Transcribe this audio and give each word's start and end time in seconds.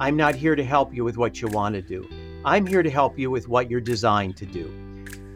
I'm 0.00 0.16
not 0.16 0.34
here 0.34 0.56
to 0.56 0.64
help 0.64 0.94
you 0.94 1.04
with 1.04 1.18
what 1.18 1.42
you 1.42 1.48
want 1.48 1.74
to 1.74 1.82
do. 1.82 2.08
I'm 2.42 2.64
here 2.64 2.82
to 2.82 2.88
help 2.88 3.18
you 3.18 3.30
with 3.30 3.48
what 3.48 3.70
you're 3.70 3.82
designed 3.82 4.34
to 4.38 4.46
do. 4.46 4.72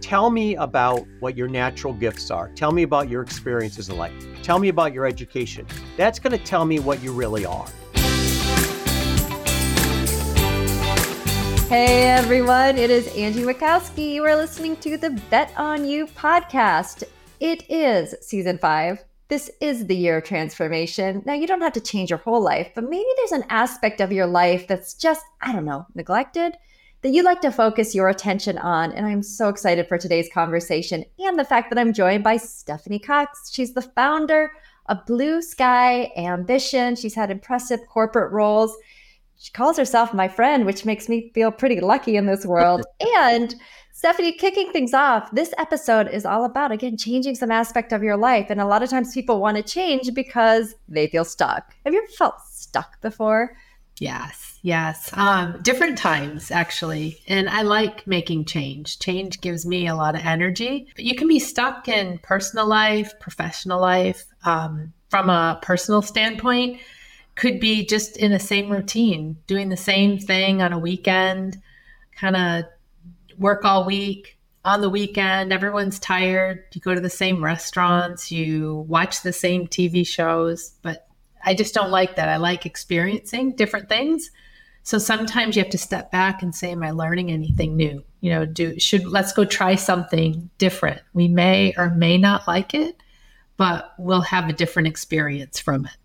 Tell 0.00 0.30
me 0.30 0.56
about 0.56 1.06
what 1.20 1.36
your 1.36 1.48
natural 1.48 1.92
gifts 1.92 2.30
are. 2.30 2.48
Tell 2.54 2.72
me 2.72 2.82
about 2.82 3.10
your 3.10 3.20
experiences 3.20 3.90
in 3.90 3.98
life. 3.98 4.14
Tell 4.42 4.58
me 4.58 4.68
about 4.68 4.94
your 4.94 5.04
education. 5.04 5.66
That's 5.98 6.18
going 6.18 6.30
to 6.30 6.42
tell 6.42 6.64
me 6.64 6.78
what 6.78 7.02
you 7.02 7.12
really 7.12 7.44
are. 7.44 7.66
Hey 11.68 12.08
everyone, 12.08 12.78
it 12.78 12.88
is 12.88 13.14
Angie 13.14 13.42
Wachowski. 13.42 14.14
You 14.14 14.24
are 14.24 14.34
listening 14.34 14.76
to 14.76 14.96
the 14.96 15.10
Bet 15.28 15.52
on 15.58 15.84
You 15.84 16.06
podcast. 16.06 17.04
It 17.38 17.68
is 17.68 18.14
season 18.22 18.56
five. 18.56 19.04
This 19.28 19.50
is 19.60 19.86
the 19.86 19.96
year 19.96 20.18
of 20.18 20.24
transformation. 20.24 21.22
Now, 21.24 21.32
you 21.32 21.46
don't 21.46 21.62
have 21.62 21.72
to 21.74 21.80
change 21.80 22.10
your 22.10 22.18
whole 22.18 22.42
life, 22.42 22.70
but 22.74 22.84
maybe 22.84 23.08
there's 23.16 23.32
an 23.32 23.46
aspect 23.48 24.00
of 24.00 24.12
your 24.12 24.26
life 24.26 24.66
that's 24.66 24.94
just, 24.94 25.24
I 25.40 25.52
don't 25.52 25.64
know, 25.64 25.86
neglected 25.94 26.56
that 27.02 27.10
you'd 27.10 27.24
like 27.24 27.40
to 27.42 27.52
focus 27.52 27.94
your 27.94 28.08
attention 28.08 28.58
on. 28.58 28.92
And 28.92 29.06
I'm 29.06 29.22
so 29.22 29.48
excited 29.48 29.88
for 29.88 29.98
today's 29.98 30.28
conversation 30.32 31.04
and 31.18 31.38
the 31.38 31.44
fact 31.44 31.70
that 31.70 31.78
I'm 31.78 31.92
joined 31.92 32.24
by 32.24 32.36
Stephanie 32.36 32.98
Cox. 32.98 33.50
She's 33.52 33.74
the 33.74 33.82
founder 33.82 34.50
of 34.86 35.04
Blue 35.06 35.40
Sky 35.42 36.12
Ambition. 36.16 36.96
She's 36.96 37.14
had 37.14 37.30
impressive 37.30 37.80
corporate 37.88 38.32
roles 38.32 38.76
she 39.44 39.52
calls 39.52 39.76
herself 39.76 40.14
my 40.14 40.28
friend, 40.28 40.64
which 40.64 40.84
makes 40.84 41.08
me 41.08 41.30
feel 41.34 41.50
pretty 41.50 41.80
lucky 41.80 42.16
in 42.16 42.26
this 42.26 42.46
world. 42.46 42.82
and 43.18 43.54
Stephanie, 43.96 44.32
kicking 44.32 44.72
things 44.72 44.92
off, 44.92 45.30
this 45.30 45.54
episode 45.56 46.08
is 46.08 46.26
all 46.26 46.44
about, 46.44 46.72
again, 46.72 46.96
changing 46.96 47.36
some 47.36 47.52
aspect 47.52 47.92
of 47.92 48.02
your 48.02 48.16
life. 48.16 48.48
And 48.50 48.60
a 48.60 48.66
lot 48.66 48.82
of 48.82 48.90
times 48.90 49.14
people 49.14 49.40
want 49.40 49.56
to 49.56 49.62
change 49.62 50.12
because 50.12 50.74
they 50.88 51.06
feel 51.06 51.24
stuck. 51.24 51.72
Have 51.84 51.94
you 51.94 52.02
ever 52.02 52.08
felt 52.08 52.40
stuck 52.40 53.00
before? 53.02 53.56
Yes, 54.00 54.58
yes. 54.62 55.10
Um, 55.12 55.60
different 55.62 55.96
times, 55.96 56.50
actually. 56.50 57.20
And 57.28 57.48
I 57.48 57.62
like 57.62 58.04
making 58.04 58.46
change. 58.46 58.98
Change 58.98 59.40
gives 59.40 59.64
me 59.64 59.86
a 59.86 59.94
lot 59.94 60.16
of 60.16 60.22
energy. 60.26 60.88
But 60.96 61.04
you 61.04 61.14
can 61.14 61.28
be 61.28 61.38
stuck 61.38 61.86
in 61.86 62.18
personal 62.18 62.66
life, 62.66 63.12
professional 63.20 63.80
life. 63.80 64.24
Um, 64.44 64.92
from 65.08 65.30
a 65.30 65.60
personal 65.62 66.02
standpoint, 66.02 66.80
could 67.36 67.60
be 67.60 67.86
just 67.86 68.16
in 68.16 68.32
the 68.32 68.40
same 68.40 68.70
routine, 68.70 69.36
doing 69.46 69.68
the 69.68 69.76
same 69.76 70.18
thing 70.18 70.62
on 70.62 70.72
a 70.72 70.78
weekend, 70.80 71.62
kind 72.16 72.36
of 72.36 72.64
work 73.38 73.64
all 73.64 73.84
week. 73.84 74.38
On 74.64 74.80
the 74.80 74.88
weekend, 74.88 75.52
everyone's 75.52 75.98
tired. 75.98 76.64
You 76.72 76.80
go 76.80 76.94
to 76.94 77.00
the 77.00 77.10
same 77.10 77.44
restaurants, 77.44 78.32
you 78.32 78.86
watch 78.88 79.22
the 79.22 79.32
same 79.32 79.66
TV 79.66 80.06
shows, 80.06 80.72
but 80.80 81.06
I 81.44 81.54
just 81.54 81.74
don't 81.74 81.90
like 81.90 82.16
that. 82.16 82.30
I 82.30 82.38
like 82.38 82.64
experiencing 82.64 83.56
different 83.56 83.90
things. 83.90 84.30
So 84.82 84.98
sometimes 84.98 85.56
you 85.56 85.62
have 85.62 85.72
to 85.72 85.78
step 85.78 86.10
back 86.10 86.42
and 86.42 86.54
say, 86.54 86.72
Am 86.72 86.82
I 86.82 86.92
learning 86.92 87.30
anything 87.30 87.76
new? 87.76 88.04
You 88.20 88.30
know, 88.30 88.46
do 88.46 88.78
should 88.78 89.06
let's 89.06 89.32
go 89.32 89.44
try 89.44 89.74
something 89.74 90.50
different. 90.58 91.02
We 91.12 91.28
may 91.28 91.74
or 91.76 91.90
may 91.90 92.16
not 92.18 92.46
like 92.46 92.74
it, 92.74 92.96
but 93.56 93.92
we'll 93.98 94.22
have 94.22 94.48
a 94.48 94.54
different 94.54 94.88
experience 94.88 95.58
from 95.58 95.86
it. 95.86 95.96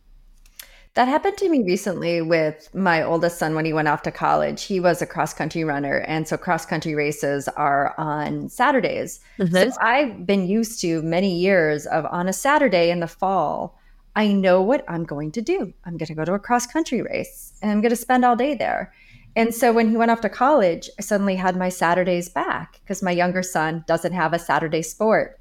That 0.95 1.07
happened 1.07 1.37
to 1.37 1.49
me 1.49 1.63
recently 1.63 2.21
with 2.21 2.73
my 2.73 3.03
oldest 3.03 3.37
son 3.37 3.55
when 3.55 3.65
he 3.65 3.73
went 3.73 3.87
off 3.87 4.01
to 4.03 4.11
college. 4.11 4.63
He 4.63 4.79
was 4.79 5.01
a 5.01 5.05
cross 5.05 5.33
country 5.33 5.63
runner. 5.63 5.99
And 5.99 6.27
so 6.27 6.35
cross 6.35 6.65
country 6.65 6.95
races 6.95 7.47
are 7.49 7.93
on 7.97 8.49
Saturdays. 8.49 9.19
Mm-hmm. 9.37 9.55
So 9.55 9.71
I've 9.79 10.25
been 10.25 10.47
used 10.47 10.81
to 10.81 11.01
many 11.03 11.37
years 11.37 11.85
of 11.85 12.05
on 12.05 12.27
a 12.27 12.33
Saturday 12.33 12.89
in 12.89 12.99
the 12.99 13.07
fall, 13.07 13.79
I 14.15 14.33
know 14.33 14.61
what 14.61 14.83
I'm 14.87 15.05
going 15.05 15.31
to 15.33 15.41
do. 15.41 15.73
I'm 15.85 15.95
going 15.95 16.07
to 16.07 16.15
go 16.15 16.25
to 16.25 16.33
a 16.33 16.39
cross 16.39 16.65
country 16.65 17.01
race 17.01 17.53
and 17.61 17.71
I'm 17.71 17.81
going 17.81 17.91
to 17.91 17.95
spend 17.95 18.25
all 18.25 18.35
day 18.35 18.55
there. 18.55 18.91
And 19.35 19.53
so 19.53 19.71
when 19.71 19.89
he 19.89 19.95
went 19.95 20.11
off 20.11 20.21
to 20.21 20.29
college, 20.29 20.89
I 20.97 21.03
suddenly 21.03 21.35
had 21.35 21.55
my 21.55 21.69
Saturdays 21.69 22.29
back 22.29 22.79
because 22.81 23.03
my 23.03 23.11
younger 23.11 23.43
son 23.43 23.85
doesn't 23.87 24.13
have 24.13 24.33
a 24.33 24.39
Saturday 24.39 24.81
sport. 24.81 25.38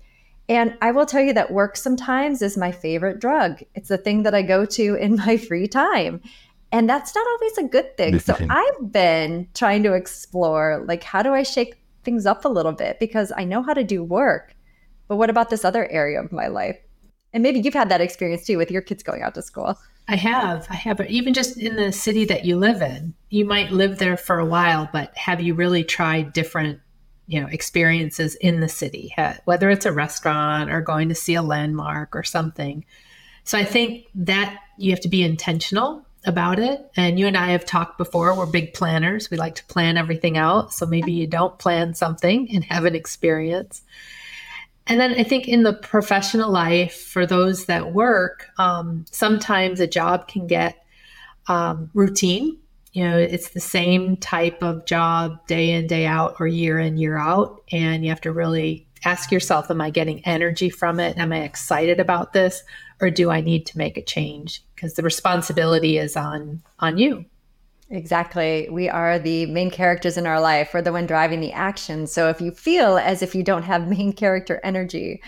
And 0.49 0.77
I 0.81 0.93
will 0.93 1.07
tell 1.07 1.21
you 1.21 1.33
that 1.35 1.53
work 1.53 1.77
sometimes 1.77 2.41
is 2.41 2.57
my 2.57 2.73
favorite 2.73 3.21
drug. 3.21 3.63
It's 3.75 3.89
the 3.89 3.99
thing 3.99 4.23
that 4.23 4.35
I 4.35 4.43
go 4.43 4.65
to 4.65 4.95
in 4.95 5.17
my 5.27 5.37
free 5.37 5.69
time. 5.69 6.21
And 6.71 6.89
that's 6.89 7.15
not 7.15 7.27
always 7.27 7.59
a 7.59 7.65
good 7.65 7.97
thing. 7.97 8.19
So 8.19 8.37
I've 8.51 8.93
been 8.93 9.49
trying 9.55 9.83
to 9.85 9.95
explore 9.95 10.85
like 10.87 11.03
how 11.03 11.23
do 11.23 11.33
I 11.33 11.43
shake 11.43 11.77
things 12.05 12.27
up 12.27 12.45
a 12.45 12.49
little 12.49 12.73
bit 12.73 12.99
because 13.01 13.33
I 13.37 13.45
know 13.45 13.63
how 13.63 13.75
to 13.75 13.85
do 13.85 14.05
work. 14.05 14.55
But 15.09 15.17
what 15.17 15.31
about 15.31 15.49
this 15.49 15.65
other 15.65 15.87
area 15.91 16.21
of 16.23 16.31
my 16.31 16.49
life? 16.49 16.79
And 17.33 17.43
maybe 17.43 17.61
you've 17.61 17.75
had 17.75 17.89
that 17.91 18.01
experience 18.01 18.47
too 18.47 18.59
with 18.59 18.71
your 18.71 18.83
kids 18.83 19.03
going 19.03 19.23
out 19.23 19.35
to 19.35 19.43
school. 19.43 19.79
I 20.09 20.17
have. 20.17 20.67
I 20.71 20.75
have. 20.75 21.01
Even 21.03 21.35
just 21.35 21.59
in 21.59 21.77
the 21.77 21.93
city 21.93 22.25
that 22.27 22.45
you 22.45 22.57
live 22.57 22.81
in, 22.81 23.15
you 23.29 23.45
might 23.45 23.71
live 23.71 23.99
there 23.99 24.17
for 24.17 24.39
a 24.39 24.47
while, 24.47 24.89
but 24.93 25.15
have 25.17 25.41
you 25.41 25.55
really 25.55 25.85
tried 25.85 26.33
different 26.33 26.81
you 27.29 27.41
know 27.41 27.47
experiences 27.47 28.35
in 28.37 28.61
the 28.61 28.69
city 28.69 29.15
whether 29.45 29.71
it's 29.71 29.87
a 29.87 29.93
restaurant 29.93 30.71
or 30.71 30.81
going 30.81 31.09
to 31.11 31.15
see 31.15 31.35
a 31.35 31.43
landmark 31.43 32.17
or 32.17 32.25
something. 32.25 32.85
So 33.45 33.57
i 33.57 33.65
think 33.65 34.07
that 34.15 34.59
you 34.77 34.91
have 34.91 35.01
to 35.01 35.09
be 35.09 35.23
intentional 35.23 36.05
about 36.25 36.59
it. 36.59 36.91
And 36.97 37.19
you 37.19 37.27
and 37.27 37.37
i 37.37 37.51
have 37.51 37.65
talked 37.65 37.99
before 37.99 38.35
we're 38.35 38.47
big 38.47 38.75
planners. 38.75 39.31
We 39.31 39.37
like 39.37 39.55
to 39.57 39.65
plan 39.67 39.97
everything 39.97 40.37
out. 40.37 40.73
So 40.73 40.85
maybe 40.87 41.13
you 41.13 41.27
don't 41.27 41.59
plan 41.59 41.95
something 41.95 42.49
and 42.53 42.65
have 42.65 42.85
an 42.87 42.97
experience. 42.97 43.83
And 44.87 44.99
then 44.99 45.13
i 45.13 45.23
think 45.23 45.47
in 45.47 45.63
the 45.63 45.75
professional 45.75 46.51
life 46.51 46.95
for 46.95 47.27
those 47.27 47.67
that 47.67 47.93
work 47.93 48.49
um, 48.59 49.05
sometimes 49.11 49.81
a 49.81 49.87
job 49.87 50.29
can 50.29 50.47
get 50.47 50.83
um, 51.47 51.91
routine 51.95 52.59
you 52.93 53.05
know 53.05 53.17
it's 53.17 53.51
the 53.51 53.61
same 53.61 54.17
type 54.17 54.63
of 54.63 54.85
job 54.87 55.47
day 55.47 55.71
in 55.71 55.87
day 55.87 56.07
out 56.07 56.37
or 56.41 56.47
year 56.47 56.79
in 56.79 56.97
year 56.97 57.19
out 57.19 57.63
and 57.73 58.03
you 58.05 58.11
have 58.11 58.21
to 58.21 58.33
really 58.33 58.87
ask 59.05 59.31
yourself 59.31 59.71
am 59.71 59.81
i 59.81 59.91
getting 59.91 60.25
energy 60.25 60.71
from 60.71 60.99
it 60.99 61.17
am 61.19 61.33
i 61.33 61.41
excited 61.41 62.01
about 62.01 62.33
this 62.33 62.63
or 63.01 63.11
do 63.11 63.31
i 63.31 63.41
need 63.41 63.67
to 63.67 63.79
make 63.79 63.97
a 63.97 64.03
change 64.03 64.65
because 64.75 64.95
the 64.95 65.03
responsibility 65.03 65.99
is 65.99 66.17
on 66.17 66.63
on 66.81 66.99
you 66.99 67.25
Exactly. 67.91 68.69
We 68.71 68.89
are 68.89 69.19
the 69.19 69.47
main 69.47 69.71
characters 69.71 70.19
in 70.19 70.27
our 70.27 70.41
life. 70.41 70.75
We're 70.75 70.83
the 70.83 70.93
one 70.93 71.07
driving 71.07 71.41
the 71.41 71.53
action. 71.53 72.07
So 72.07 72.29
if 72.29 72.41
you 72.41 72.51
feel 72.51 72.99
as 72.99 73.23
if 73.23 73.35
you 73.35 73.43
don't 73.43 73.63
have 73.63 73.89
main 73.99 74.13
character 74.13 74.61
energy, 74.63 75.23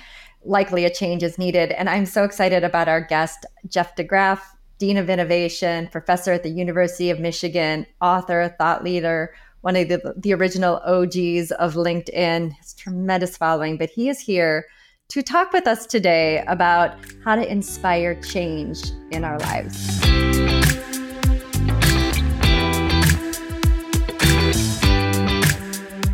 likely 0.45 0.85
a 0.85 0.91
change 0.91 1.23
is 1.23 1.39
needed. 1.39 1.73
And 1.73 1.89
I'm 1.89 2.07
so 2.07 2.25
excited 2.25 2.65
about 2.65 2.89
our 2.89 3.01
guest, 3.01 3.47
Jeff 3.67 3.97
DeGraff. 3.97 4.41
Dean 4.81 4.97
of 4.97 5.11
Innovation, 5.11 5.89
professor 5.93 6.33
at 6.33 6.43
the 6.43 6.49
University 6.49 7.11
of 7.11 7.21
Michigan, 7.21 7.87
author, 8.01 8.55
thought 8.59 8.83
leader, 8.83 9.35
one 9.61 9.77
of 9.77 9.89
the, 9.89 10.15
the 10.17 10.33
original 10.33 10.77
OGs 10.79 11.53
of 11.53 11.75
LinkedIn, 11.75 12.53
his 12.55 12.73
tremendous 12.73 13.37
following, 13.37 13.77
but 13.77 13.91
he 13.91 14.09
is 14.09 14.19
here 14.19 14.65
to 15.11 15.23
talk 15.23 15.53
with 15.53 15.67
us 15.67 15.85
today 15.87 16.43
about 16.47 16.97
how 17.23 17.37
to 17.37 17.47
inspire 17.47 18.15
change 18.23 18.91
in 19.11 19.23
our 19.23 19.39
lives. 19.41 20.01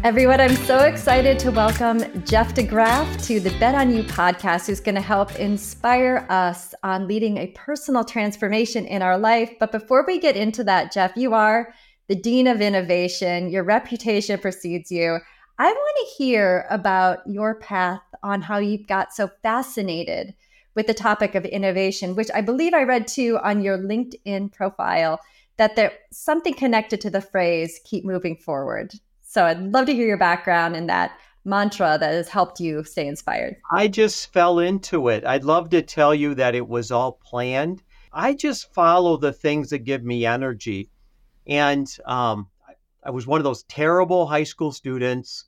Everyone, 0.06 0.40
I'm 0.40 0.54
so 0.54 0.84
excited 0.84 1.36
to 1.40 1.50
welcome 1.50 1.98
Jeff 2.24 2.54
DeGraff 2.54 3.26
to 3.26 3.40
the 3.40 3.50
Bet 3.58 3.74
on 3.74 3.92
You 3.92 4.04
podcast, 4.04 4.68
who's 4.68 4.78
going 4.78 4.94
to 4.94 5.00
help 5.00 5.34
inspire 5.34 6.24
us 6.30 6.76
on 6.84 7.08
leading 7.08 7.38
a 7.38 7.48
personal 7.56 8.04
transformation 8.04 8.86
in 8.86 9.02
our 9.02 9.18
life. 9.18 9.50
But 9.58 9.72
before 9.72 10.04
we 10.06 10.20
get 10.20 10.36
into 10.36 10.62
that, 10.62 10.92
Jeff, 10.92 11.16
you 11.16 11.34
are 11.34 11.74
the 12.06 12.14
Dean 12.14 12.46
of 12.46 12.60
Innovation. 12.60 13.50
Your 13.50 13.64
reputation 13.64 14.38
precedes 14.38 14.92
you. 14.92 15.18
I 15.58 15.72
want 15.72 15.96
to 15.98 16.14
hear 16.22 16.68
about 16.70 17.26
your 17.26 17.56
path 17.56 18.02
on 18.22 18.42
how 18.42 18.58
you 18.58 18.86
got 18.86 19.12
so 19.12 19.28
fascinated 19.42 20.36
with 20.76 20.86
the 20.86 20.94
topic 20.94 21.34
of 21.34 21.44
innovation, 21.44 22.14
which 22.14 22.30
I 22.32 22.42
believe 22.42 22.74
I 22.74 22.84
read 22.84 23.08
too 23.08 23.40
on 23.42 23.60
your 23.60 23.76
LinkedIn 23.76 24.52
profile 24.52 25.18
that 25.56 25.74
there's 25.74 25.94
something 26.12 26.54
connected 26.54 27.00
to 27.00 27.10
the 27.10 27.20
phrase 27.20 27.80
keep 27.84 28.04
moving 28.04 28.36
forward. 28.36 28.92
So 29.36 29.44
I'd 29.44 29.60
love 29.60 29.84
to 29.84 29.92
hear 29.92 30.06
your 30.06 30.16
background 30.16 30.76
and 30.76 30.88
that 30.88 31.12
mantra 31.44 31.98
that 32.00 32.10
has 32.10 32.26
helped 32.26 32.58
you 32.58 32.82
stay 32.84 33.06
inspired. 33.06 33.56
I 33.70 33.86
just 33.86 34.32
fell 34.32 34.60
into 34.60 35.08
it. 35.08 35.26
I'd 35.26 35.44
love 35.44 35.68
to 35.70 35.82
tell 35.82 36.14
you 36.14 36.34
that 36.36 36.54
it 36.54 36.66
was 36.66 36.90
all 36.90 37.12
planned. 37.12 37.82
I 38.14 38.32
just 38.32 38.72
follow 38.72 39.18
the 39.18 39.34
things 39.34 39.68
that 39.68 39.80
give 39.80 40.02
me 40.02 40.24
energy. 40.24 40.88
And 41.46 41.86
um, 42.06 42.48
I 43.04 43.10
was 43.10 43.26
one 43.26 43.38
of 43.38 43.44
those 43.44 43.64
terrible 43.64 44.26
high 44.26 44.44
school 44.44 44.72
students 44.72 45.44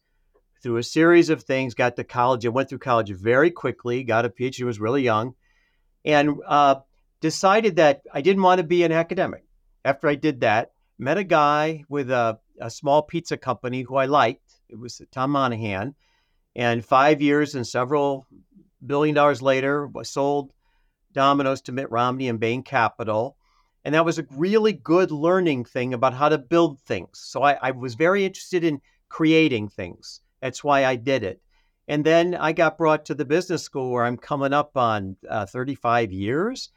through 0.62 0.76
a 0.76 0.82
series 0.82 1.30
of 1.30 1.42
things, 1.42 1.72
got 1.72 1.96
to 1.96 2.04
college. 2.04 2.44
I 2.44 2.50
went 2.50 2.68
through 2.68 2.80
college 2.80 3.10
very 3.12 3.50
quickly, 3.50 4.04
got 4.04 4.26
a 4.26 4.28
PhD, 4.28 4.66
was 4.66 4.78
really 4.78 5.02
young, 5.02 5.34
and 6.04 6.34
uh, 6.46 6.74
decided 7.22 7.76
that 7.76 8.02
I 8.12 8.20
didn't 8.20 8.42
want 8.42 8.58
to 8.58 8.66
be 8.66 8.82
an 8.82 8.92
academic. 8.92 9.44
After 9.82 10.08
I 10.08 10.14
did 10.14 10.40
that, 10.40 10.72
met 10.98 11.16
a 11.16 11.24
guy 11.24 11.84
with 11.88 12.10
a 12.10 12.38
a 12.60 12.70
small 12.70 13.02
pizza 13.02 13.36
company 13.36 13.82
who 13.82 13.96
I 13.96 14.06
liked. 14.06 14.60
It 14.68 14.78
was 14.78 15.00
Tom 15.12 15.30
Monaghan. 15.30 15.94
And 16.56 16.84
five 16.84 17.20
years 17.20 17.54
and 17.54 17.66
several 17.66 18.26
billion 18.84 19.14
dollars 19.14 19.42
later, 19.42 19.86
was 19.86 20.08
sold 20.08 20.52
Domino's 21.12 21.62
to 21.62 21.72
Mitt 21.72 21.90
Romney 21.90 22.28
and 22.28 22.40
Bain 22.40 22.62
Capital. 22.62 23.36
And 23.84 23.94
that 23.94 24.04
was 24.04 24.18
a 24.18 24.26
really 24.30 24.72
good 24.72 25.10
learning 25.10 25.64
thing 25.64 25.94
about 25.94 26.14
how 26.14 26.28
to 26.28 26.38
build 26.38 26.80
things. 26.80 27.10
So 27.14 27.42
I, 27.42 27.58
I 27.60 27.70
was 27.70 27.94
very 27.94 28.24
interested 28.24 28.64
in 28.64 28.80
creating 29.08 29.68
things. 29.68 30.20
That's 30.40 30.62
why 30.62 30.84
I 30.84 30.96
did 30.96 31.24
it. 31.24 31.40
And 31.86 32.04
then 32.04 32.34
I 32.34 32.52
got 32.52 32.76
brought 32.76 33.06
to 33.06 33.14
the 33.14 33.24
business 33.24 33.62
school 33.62 33.90
where 33.90 34.04
I'm 34.04 34.18
coming 34.18 34.52
up 34.52 34.76
on 34.76 35.16
uh, 35.28 35.46
35 35.46 36.12
years. 36.12 36.70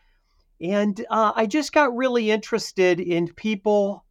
And 0.62 1.06
uh, 1.10 1.34
I 1.36 1.48
just 1.48 1.74
got 1.74 1.96
really 1.96 2.32
interested 2.32 3.00
in 3.00 3.34
people 3.34 4.06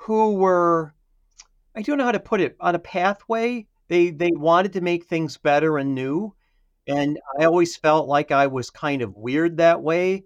who 0.00 0.34
were, 0.34 0.94
I 1.76 1.82
don't 1.82 1.98
know 1.98 2.04
how 2.04 2.12
to 2.12 2.20
put 2.20 2.40
it, 2.40 2.56
on 2.58 2.74
a 2.74 2.78
pathway. 2.78 3.66
They, 3.88 4.10
they 4.10 4.30
wanted 4.32 4.72
to 4.74 4.80
make 4.80 5.04
things 5.04 5.36
better 5.36 5.76
and 5.76 5.94
new. 5.94 6.34
And 6.88 7.18
I 7.38 7.44
always 7.44 7.76
felt 7.76 8.08
like 8.08 8.30
I 8.30 8.46
was 8.46 8.70
kind 8.70 9.02
of 9.02 9.16
weird 9.16 9.58
that 9.58 9.82
way. 9.82 10.24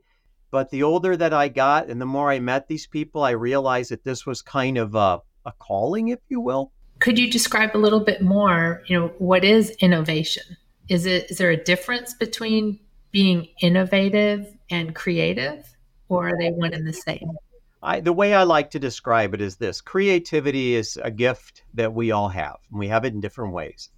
But 0.53 0.71
the 0.71 0.85
older 0.85 1.17
that 1.17 1.33
I 1.33 1.49
got 1.49 1.91
and 1.91 2.01
the 2.01 2.07
more 2.07 2.31
I 2.31 2.39
met 2.39 2.69
these 2.69 2.87
people, 2.87 3.25
I 3.25 3.31
realized 3.31 3.91
that 3.91 4.05
this 4.05 4.25
was 4.25 4.43
kind 4.43 4.79
of 4.79 4.95
a, 4.95 5.21
a 5.45 5.53
calling, 5.59 6.09
if 6.09 6.21
you 6.29 6.41
will. 6.41 6.71
Could 7.01 7.19
you 7.19 7.29
describe 7.29 7.75
a 7.75 7.79
little 7.79 7.99
bit 7.99 8.23
more, 8.23 8.83
you 8.87 8.99
know, 8.99 9.09
what 9.19 9.45
is 9.45 9.71
innovation? 9.81 10.57
Is 10.89 11.07
it 11.07 11.31
is 11.31 11.39
there 11.39 11.51
a 11.51 11.57
difference 11.57 12.15
between 12.15 12.79
being 13.11 13.49
innovative 13.61 14.55
and 14.71 14.95
creative 14.95 15.67
or 16.09 16.29
are 16.29 16.39
they 16.39 16.51
one 16.51 16.73
and 16.73 16.87
the 16.87 16.93
same? 16.93 17.37
I, 17.85 18.01
the 18.01 18.15
way 18.15 18.33
I 18.33 18.45
like 18.45 18.71
to 18.71 18.79
describe 18.79 19.35
it 19.35 19.43
is 19.43 19.57
this 19.57 19.83
creativity 19.83 20.75
is 20.75 20.99
a 21.03 21.11
gift 21.11 21.65
that 21.75 21.93
we 21.93 22.11
all 22.13 22.31
have, 22.31 22.57
and 22.71 22.79
we 22.79 22.89
have 22.89 23.05
it 23.05 23.13
in 23.13 23.21
different 23.21 23.53
ways. 23.53 23.91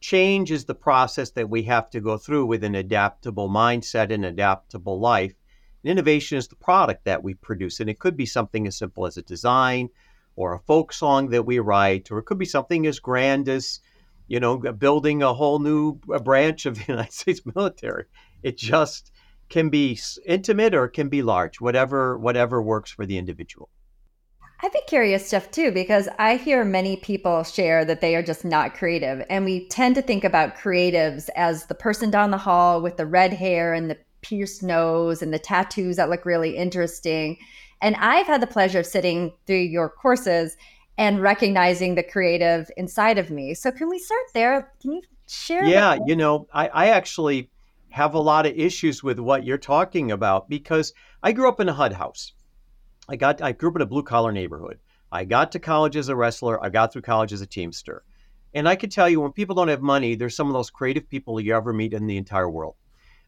Change 0.00 0.52
is 0.52 0.64
the 0.64 0.74
process 0.76 1.32
that 1.32 1.50
we 1.50 1.64
have 1.64 1.90
to 1.90 2.00
go 2.00 2.16
through 2.16 2.46
with 2.46 2.62
an 2.62 2.76
adaptable 2.76 3.48
mindset 3.48 4.12
and 4.12 4.24
adaptable 4.24 5.00
life. 5.00 5.34
And 5.82 5.90
innovation 5.90 6.38
is 6.38 6.46
the 6.46 6.56
product 6.56 7.04
that 7.04 7.24
we 7.24 7.34
produce. 7.34 7.80
And 7.80 7.90
it 7.90 7.98
could 7.98 8.16
be 8.16 8.26
something 8.26 8.68
as 8.68 8.78
simple 8.78 9.04
as 9.06 9.16
a 9.16 9.22
design 9.22 9.88
or 10.36 10.54
a 10.54 10.60
folk 10.60 10.92
song 10.92 11.30
that 11.30 11.44
we 11.44 11.58
write, 11.58 12.10
or 12.10 12.18
it 12.18 12.24
could 12.24 12.38
be 12.38 12.46
something 12.46 12.86
as 12.86 13.00
grand 13.00 13.48
as, 13.48 13.80
you 14.28 14.38
know, 14.38 14.58
building 14.58 15.22
a 15.22 15.34
whole 15.34 15.58
new 15.58 15.98
uh, 16.12 16.20
branch 16.20 16.66
of 16.66 16.76
the 16.76 16.84
United 16.88 17.12
States 17.12 17.40
military. 17.44 18.04
It 18.44 18.56
just 18.56 19.11
can 19.52 19.68
be 19.68 20.00
intimate 20.24 20.74
or 20.74 20.88
can 20.88 21.10
be 21.10 21.22
large, 21.22 21.60
whatever 21.60 22.18
whatever 22.18 22.60
works 22.62 22.90
for 22.90 23.04
the 23.04 23.18
individual. 23.18 23.68
I'd 24.62 24.72
be 24.72 24.80
curious, 24.86 25.30
Jeff, 25.30 25.50
too, 25.50 25.72
because 25.72 26.08
I 26.18 26.36
hear 26.36 26.64
many 26.64 26.96
people 26.96 27.42
share 27.42 27.84
that 27.84 28.00
they 28.00 28.16
are 28.16 28.22
just 28.22 28.44
not 28.44 28.74
creative. 28.74 29.26
And 29.28 29.44
we 29.44 29.68
tend 29.68 29.96
to 29.96 30.02
think 30.02 30.24
about 30.24 30.56
creatives 30.56 31.28
as 31.36 31.66
the 31.66 31.74
person 31.74 32.10
down 32.10 32.30
the 32.30 32.38
hall 32.38 32.80
with 32.80 32.96
the 32.96 33.04
red 33.04 33.34
hair 33.34 33.74
and 33.74 33.90
the 33.90 33.98
pierced 34.22 34.62
nose 34.62 35.20
and 35.20 35.34
the 35.34 35.38
tattoos 35.38 35.96
that 35.96 36.08
look 36.08 36.24
really 36.24 36.56
interesting. 36.56 37.36
And 37.82 37.96
I've 37.96 38.28
had 38.28 38.40
the 38.40 38.46
pleasure 38.46 38.78
of 38.78 38.86
sitting 38.86 39.32
through 39.46 39.56
your 39.56 39.90
courses 39.90 40.56
and 40.96 41.20
recognizing 41.20 41.94
the 41.94 42.04
creative 42.04 42.70
inside 42.76 43.18
of 43.18 43.30
me. 43.30 43.52
So, 43.52 43.70
can 43.70 43.90
we 43.90 43.98
start 43.98 44.24
there? 44.32 44.72
Can 44.80 44.92
you 44.92 45.02
share? 45.28 45.64
Yeah, 45.64 45.98
you 46.06 46.16
know, 46.16 46.46
I, 46.54 46.68
I 46.68 46.88
actually 46.90 47.50
have 47.92 48.14
a 48.14 48.18
lot 48.18 48.46
of 48.46 48.58
issues 48.58 49.02
with 49.02 49.18
what 49.18 49.44
you're 49.44 49.58
talking 49.58 50.10
about 50.10 50.48
because 50.48 50.94
I 51.22 51.32
grew 51.32 51.48
up 51.48 51.60
in 51.60 51.68
a 51.68 51.74
HUD 51.74 51.92
house. 51.92 52.32
I 53.08 53.16
got 53.16 53.42
I 53.42 53.52
grew 53.52 53.70
up 53.70 53.76
in 53.76 53.82
a 53.82 53.86
blue 53.86 54.02
collar 54.02 54.32
neighborhood. 54.32 54.78
I 55.10 55.24
got 55.24 55.52
to 55.52 55.58
college 55.58 55.96
as 55.96 56.08
a 56.08 56.16
wrestler. 56.16 56.62
I 56.64 56.70
got 56.70 56.92
through 56.92 57.02
college 57.02 57.34
as 57.34 57.42
a 57.42 57.46
teamster. 57.46 58.02
And 58.54 58.66
I 58.66 58.76
can 58.76 58.88
tell 58.88 59.08
you, 59.08 59.20
when 59.20 59.32
people 59.32 59.54
don't 59.54 59.68
have 59.68 59.82
money, 59.82 60.14
there's 60.14 60.34
some 60.34 60.46
of 60.46 60.54
those 60.54 60.70
creative 60.70 61.08
people 61.08 61.38
you 61.38 61.54
ever 61.54 61.72
meet 61.72 61.92
in 61.92 62.06
the 62.06 62.16
entire 62.16 62.48
world. 62.48 62.76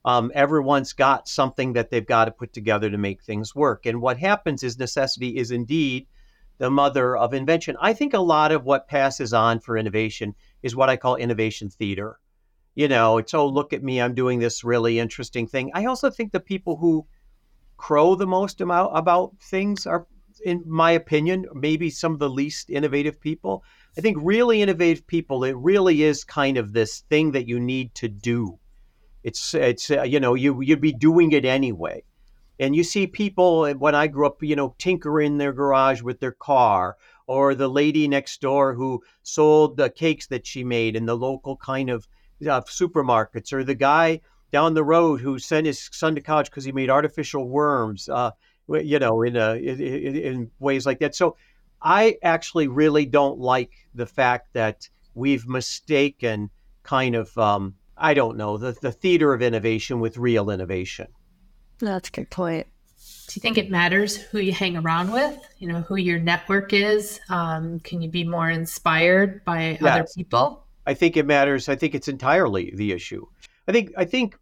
Um, 0.05 0.33
everyone's 0.35 0.93
got 0.93 1.29
something 1.29 1.75
that 1.75 1.91
they've 1.91 2.07
got 2.07 2.27
to 2.27 2.31
put 2.31 2.53
together 2.53 2.91
to 2.91 2.99
make 2.99 3.23
things 3.23 3.55
work. 3.55 3.87
And 3.87 4.01
what 4.01 4.19
happens 4.19 4.63
is 4.63 4.79
necessity 4.79 5.37
is 5.37 5.51
indeed 5.51 6.07
the 6.59 6.71
mother 6.71 7.17
of 7.17 7.35
invention. 7.35 7.77
I 7.81 7.93
think 7.93 8.15
a 8.15 8.19
lot 8.19 8.53
of 8.53 8.65
what 8.65 8.89
passes 8.89 9.33
on 9.33 9.61
for 9.61 9.77
innovation 9.77 10.35
is 10.63 10.77
what 10.77 10.91
I 10.91 10.97
call 10.97 11.17
innovation 11.17 11.69
theater. 11.69 12.19
You 12.75 12.89
know, 12.89 13.19
it's, 13.19 13.35
oh, 13.35 13.47
look 13.47 13.73
at 13.73 13.85
me, 13.85 14.01
I'm 14.01 14.15
doing 14.15 14.41
this 14.41 14.65
really 14.65 14.99
interesting 14.99 15.47
thing. 15.47 15.71
I 15.75 15.85
also 15.87 16.11
think 16.11 16.33
the 16.33 16.41
people 16.41 16.77
who 16.77 17.07
crow 17.77 18.15
the 18.15 18.27
most 18.27 18.61
about, 18.61 18.91
about 18.95 19.33
things 19.41 19.87
are, 19.87 20.07
in 20.45 20.65
my 20.67 20.91
opinion, 20.91 21.47
maybe 21.55 21.89
some 21.89 22.13
of 22.13 22.19
the 22.19 22.29
least 22.29 22.71
innovative 22.71 23.21
people. 23.21 23.63
I 23.97 24.01
think 24.01 24.19
really 24.21 24.61
innovative 24.61 25.07
people, 25.07 25.45
it 25.45 25.57
really 25.57 26.03
is 26.03 26.25
kind 26.25 26.57
of 26.57 26.73
this 26.73 27.01
thing 27.09 27.31
that 27.33 27.47
you 27.47 27.61
need 27.61 27.95
to 27.97 28.09
do. 28.09 28.59
It's, 29.23 29.55
it's 29.55 29.91
uh, 29.91 30.03
you 30.03 30.19
know, 30.19 30.35
you, 30.35 30.61
you'd 30.61 30.81
be 30.81 30.93
doing 30.93 31.31
it 31.33 31.45
anyway. 31.45 32.03
And 32.59 32.75
you 32.75 32.85
see 32.85 33.07
people, 33.07 33.73
when 33.75 33.95
I 33.95 34.07
grew 34.07 34.27
up, 34.27 34.43
you 34.43 34.57
know, 34.57 34.75
tinker 34.79 35.21
in 35.21 35.39
their 35.39 35.53
garage 35.53 36.03
with 36.03 36.21
their 36.21 36.33
car, 36.33 36.97
or 37.27 37.55
the 37.55 37.69
lady 37.69 38.07
next 38.07 38.41
door 38.41 38.75
who 38.75 39.03
sold 39.23 39.77
the 39.77 39.91
cakes 39.91 40.27
that 40.27 40.47
she 40.47 40.63
made 40.63 40.95
in 40.95 41.07
the 41.07 41.17
local 41.17 41.57
kind 41.57 41.89
of 41.89 42.07
uh, 42.43 42.61
supermarkets, 42.63 43.53
or 43.53 43.65
the 43.65 43.75
guy 43.75 44.21
down 44.53 44.75
the 44.75 44.85
road 44.85 45.21
who 45.21 45.39
sent 45.39 45.67
his 45.67 45.91
son 45.93 46.15
to 46.15 46.21
college 46.21 46.51
because 46.51 46.65
he 46.65 46.73
made 46.73 46.91
artificial 46.91 47.49
worms, 47.49 48.09
uh, 48.09 48.31
you 48.69 48.99
know, 48.99 49.23
in, 49.23 49.37
a, 49.37 49.57
in, 49.57 50.17
in 50.17 50.51
ways 50.61 50.87
like 50.87 51.01
that. 51.01 51.15
So 51.15 51.37
I 51.83 52.17
actually 52.23 52.69
really 52.69 53.05
don't 53.05 53.39
like 53.39 53.73
the 53.95 54.07
fact 54.07 54.53
that 54.53 54.89
we've 55.15 55.47
mistaken 55.47 56.51
kind 56.83 57.15
of, 57.15 57.37
um, 57.37 57.75
I 57.97 58.15
don't 58.15 58.37
know, 58.37 58.57
the, 58.57 58.73
the 58.81 58.93
theater 58.93 59.35
of 59.35 59.43
innovation 59.43 60.01
with 60.01 60.17
real 60.17 60.51
innovation. 60.51 61.09
That's 61.79 62.09
a 62.09 62.13
good 62.13 62.31
point. 62.31 62.67
Do 63.27 63.33
you 63.35 63.41
think 63.41 63.59
it 63.59 63.71
matters 63.71 64.17
who 64.17 64.39
you 64.39 64.53
hang 64.53 64.77
around 64.77 65.13
with? 65.13 65.37
You 65.59 65.69
know, 65.69 65.81
who 65.81 65.97
your 65.97 66.19
network 66.19 66.73
is? 66.73 67.21
Um, 67.29 67.81
can 67.81 68.01
you 68.01 68.11
be 68.11 68.25
more 68.25 68.51
inspired 68.51 69.45
by 69.45 69.79
yes. 69.81 69.83
other 69.83 70.07
people? 70.15 70.64
I 70.87 70.95
think 70.95 71.17
it 71.17 71.27
matters. 71.27 71.69
I 71.69 71.77
think 71.77 71.95
it's 71.95 72.09
entirely 72.09 72.73
the 72.75 72.93
issue. 72.93 73.27
I 73.67 73.73
think 73.73 73.93
I 73.97 74.05
think 74.05 74.37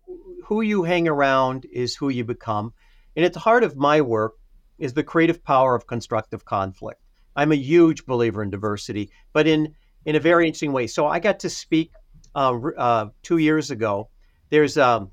who 0.44 0.60
you 0.60 0.82
hang 0.82 1.08
around 1.08 1.66
is 1.72 1.94
who 1.94 2.08
you 2.08 2.24
become. 2.24 2.72
And 3.16 3.24
at 3.24 3.32
the 3.32 3.40
heart 3.40 3.64
of 3.64 3.76
my 3.76 4.00
work 4.00 4.34
is 4.78 4.94
the 4.94 5.04
creative 5.04 5.44
power 5.44 5.74
of 5.74 5.86
constructive 5.86 6.44
conflict. 6.44 7.00
I'm 7.36 7.52
a 7.52 7.56
huge 7.56 8.04
believer 8.04 8.42
in 8.42 8.50
diversity, 8.50 9.10
but 9.32 9.46
in 9.46 9.74
in 10.04 10.16
a 10.16 10.20
very 10.20 10.46
interesting 10.46 10.72
way. 10.72 10.86
So 10.86 11.06
I 11.06 11.20
got 11.20 11.40
to 11.40 11.50
speak 11.50 11.92
uh, 12.34 12.58
uh, 12.76 13.08
two 13.22 13.38
years 13.38 13.70
ago. 13.70 14.08
There's 14.50 14.76
um, 14.76 15.10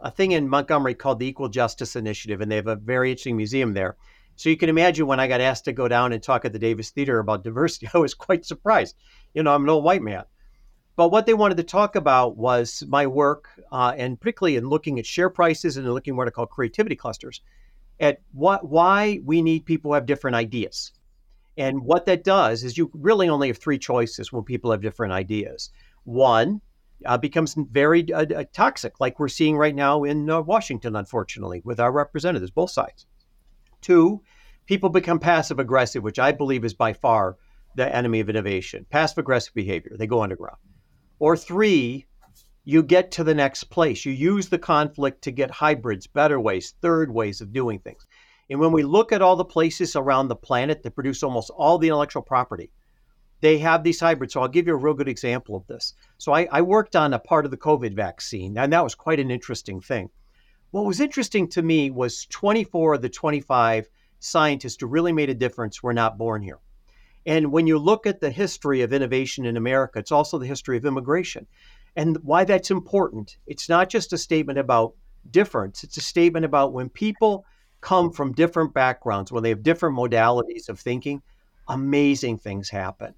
a 0.00 0.10
thing 0.10 0.32
in 0.32 0.48
Montgomery 0.48 0.94
called 0.94 1.18
the 1.18 1.26
Equal 1.26 1.48
Justice 1.48 1.94
Initiative, 1.94 2.40
and 2.40 2.50
they 2.50 2.56
have 2.56 2.66
a 2.66 2.76
very 2.76 3.10
interesting 3.10 3.36
museum 3.36 3.74
there. 3.74 3.96
So 4.36 4.48
you 4.48 4.56
can 4.56 4.70
imagine 4.70 5.06
when 5.06 5.20
I 5.20 5.28
got 5.28 5.42
asked 5.42 5.66
to 5.66 5.72
go 5.72 5.86
down 5.86 6.14
and 6.14 6.22
talk 6.22 6.46
at 6.46 6.52
the 6.52 6.58
Davis 6.58 6.90
Theater 6.90 7.18
about 7.18 7.44
diversity, 7.44 7.88
I 7.94 7.98
was 7.98 8.14
quite 8.14 8.46
surprised. 8.46 8.96
You 9.34 9.42
know, 9.42 9.54
I'm 9.54 9.64
an 9.64 9.68
old 9.68 9.84
white 9.84 10.02
man. 10.02 10.24
But 11.00 11.12
what 11.12 11.24
they 11.24 11.32
wanted 11.32 11.56
to 11.56 11.62
talk 11.62 11.96
about 11.96 12.36
was 12.36 12.84
my 12.86 13.06
work, 13.06 13.48
uh, 13.72 13.94
and 13.96 14.20
particularly 14.20 14.56
in 14.56 14.68
looking 14.68 14.98
at 14.98 15.06
share 15.06 15.30
prices 15.30 15.78
and 15.78 15.90
looking 15.90 16.12
at 16.12 16.16
what 16.18 16.28
I 16.28 16.30
call 16.30 16.44
creativity 16.44 16.94
clusters, 16.94 17.40
at 18.00 18.20
what 18.32 18.68
why 18.68 19.18
we 19.24 19.40
need 19.40 19.64
people 19.64 19.90
who 19.90 19.94
have 19.94 20.04
different 20.04 20.36
ideas. 20.36 20.92
And 21.56 21.84
what 21.84 22.04
that 22.04 22.22
does 22.22 22.64
is 22.64 22.76
you 22.76 22.90
really 22.92 23.30
only 23.30 23.48
have 23.48 23.56
three 23.56 23.78
choices 23.78 24.30
when 24.30 24.44
people 24.44 24.70
have 24.72 24.82
different 24.82 25.14
ideas. 25.14 25.70
One 26.04 26.60
uh, 27.06 27.16
becomes 27.16 27.54
very 27.54 28.12
uh, 28.12 28.26
uh 28.36 28.44
toxic, 28.52 29.00
like 29.00 29.18
we're 29.18 29.28
seeing 29.28 29.56
right 29.56 29.74
now 29.74 30.04
in 30.04 30.28
uh, 30.28 30.42
Washington, 30.42 30.96
unfortunately, 30.96 31.62
with 31.64 31.80
our 31.80 31.92
representatives, 31.92 32.50
both 32.50 32.72
sides. 32.72 33.06
Two, 33.80 34.20
people 34.66 34.90
become 34.90 35.18
passive 35.18 35.58
aggressive, 35.58 36.02
which 36.02 36.18
I 36.18 36.32
believe 36.32 36.62
is 36.62 36.74
by 36.74 36.92
far 36.92 37.38
the 37.74 37.96
enemy 37.96 38.20
of 38.20 38.28
innovation. 38.28 38.84
Passive 38.90 39.16
aggressive 39.16 39.54
behavior, 39.54 39.96
they 39.96 40.06
go 40.06 40.22
underground. 40.22 40.58
Or 41.20 41.36
three, 41.36 42.06
you 42.64 42.82
get 42.82 43.10
to 43.12 43.24
the 43.24 43.34
next 43.34 43.64
place. 43.64 44.06
You 44.06 44.12
use 44.12 44.48
the 44.48 44.58
conflict 44.58 45.22
to 45.22 45.30
get 45.30 45.50
hybrids, 45.50 46.06
better 46.06 46.40
ways, 46.40 46.74
third 46.80 47.12
ways 47.12 47.42
of 47.42 47.52
doing 47.52 47.78
things. 47.78 48.06
And 48.48 48.58
when 48.58 48.72
we 48.72 48.82
look 48.82 49.12
at 49.12 49.20
all 49.20 49.36
the 49.36 49.44
places 49.44 49.94
around 49.94 50.28
the 50.28 50.36
planet 50.36 50.82
that 50.82 50.94
produce 50.94 51.22
almost 51.22 51.50
all 51.50 51.76
the 51.76 51.88
intellectual 51.88 52.22
property, 52.22 52.70
they 53.42 53.58
have 53.58 53.84
these 53.84 54.00
hybrids. 54.00 54.32
So 54.32 54.40
I'll 54.40 54.48
give 54.48 54.66
you 54.66 54.72
a 54.72 54.78
real 54.78 54.94
good 54.94 55.08
example 55.08 55.56
of 55.56 55.66
this. 55.66 55.92
So 56.16 56.32
I, 56.32 56.48
I 56.50 56.62
worked 56.62 56.96
on 56.96 57.12
a 57.12 57.18
part 57.18 57.44
of 57.44 57.50
the 57.50 57.58
COVID 57.58 57.94
vaccine, 57.94 58.56
and 58.56 58.72
that 58.72 58.84
was 58.84 58.94
quite 58.94 59.20
an 59.20 59.30
interesting 59.30 59.82
thing. 59.82 60.08
What 60.70 60.86
was 60.86 61.00
interesting 61.00 61.48
to 61.48 61.62
me 61.62 61.90
was 61.90 62.24
24 62.30 62.94
of 62.94 63.02
the 63.02 63.10
25 63.10 63.90
scientists 64.20 64.78
who 64.80 64.86
really 64.86 65.12
made 65.12 65.28
a 65.28 65.34
difference 65.34 65.82
were 65.82 65.92
not 65.92 66.16
born 66.16 66.40
here. 66.42 66.60
And 67.26 67.52
when 67.52 67.66
you 67.66 67.78
look 67.78 68.06
at 68.06 68.20
the 68.20 68.30
history 68.30 68.82
of 68.82 68.92
innovation 68.92 69.44
in 69.44 69.56
America, 69.56 69.98
it's 69.98 70.12
also 70.12 70.38
the 70.38 70.46
history 70.46 70.76
of 70.76 70.86
immigration. 70.86 71.46
And 71.96 72.16
why 72.22 72.44
that's 72.44 72.70
important, 72.70 73.36
it's 73.46 73.68
not 73.68 73.90
just 73.90 74.12
a 74.12 74.18
statement 74.18 74.58
about 74.58 74.94
difference, 75.30 75.84
it's 75.84 75.96
a 75.96 76.02
statement 76.02 76.44
about 76.44 76.72
when 76.72 76.88
people 76.88 77.44
come 77.80 78.12
from 78.12 78.32
different 78.32 78.72
backgrounds, 78.72 79.32
when 79.32 79.42
they 79.42 79.48
have 79.48 79.62
different 79.62 79.96
modalities 79.96 80.68
of 80.68 80.78
thinking, 80.78 81.22
amazing 81.68 82.38
things 82.38 82.68
happen. 82.68 83.14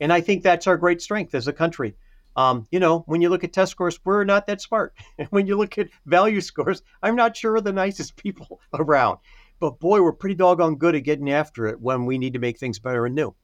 And 0.00 0.12
I 0.12 0.20
think 0.20 0.42
that's 0.42 0.66
our 0.66 0.76
great 0.76 1.00
strength 1.00 1.34
as 1.34 1.48
a 1.48 1.52
country. 1.52 1.94
Um, 2.36 2.66
you 2.70 2.80
know, 2.80 3.00
when 3.06 3.22
you 3.22 3.30
look 3.30 3.44
at 3.44 3.52
test 3.52 3.72
scores, 3.72 3.98
we're 4.04 4.24
not 4.24 4.46
that 4.46 4.60
smart. 4.60 4.94
And 5.18 5.26
when 5.30 5.46
you 5.46 5.56
look 5.56 5.78
at 5.78 5.88
value 6.04 6.40
scores, 6.40 6.82
I'm 7.02 7.16
not 7.16 7.36
sure 7.36 7.54
we're 7.54 7.60
the 7.62 7.72
nicest 7.72 8.16
people 8.22 8.60
around. 8.74 9.18
but 9.58 9.80
boy, 9.80 10.02
we're 10.02 10.12
pretty 10.12 10.34
doggone 10.34 10.76
good 10.76 10.94
at 10.94 11.04
getting 11.04 11.30
after 11.30 11.66
it 11.66 11.80
when 11.80 12.04
we 12.04 12.18
need 12.18 12.34
to 12.34 12.38
make 12.38 12.58
things 12.58 12.78
better 12.78 13.06
and 13.06 13.14
new. 13.14 13.34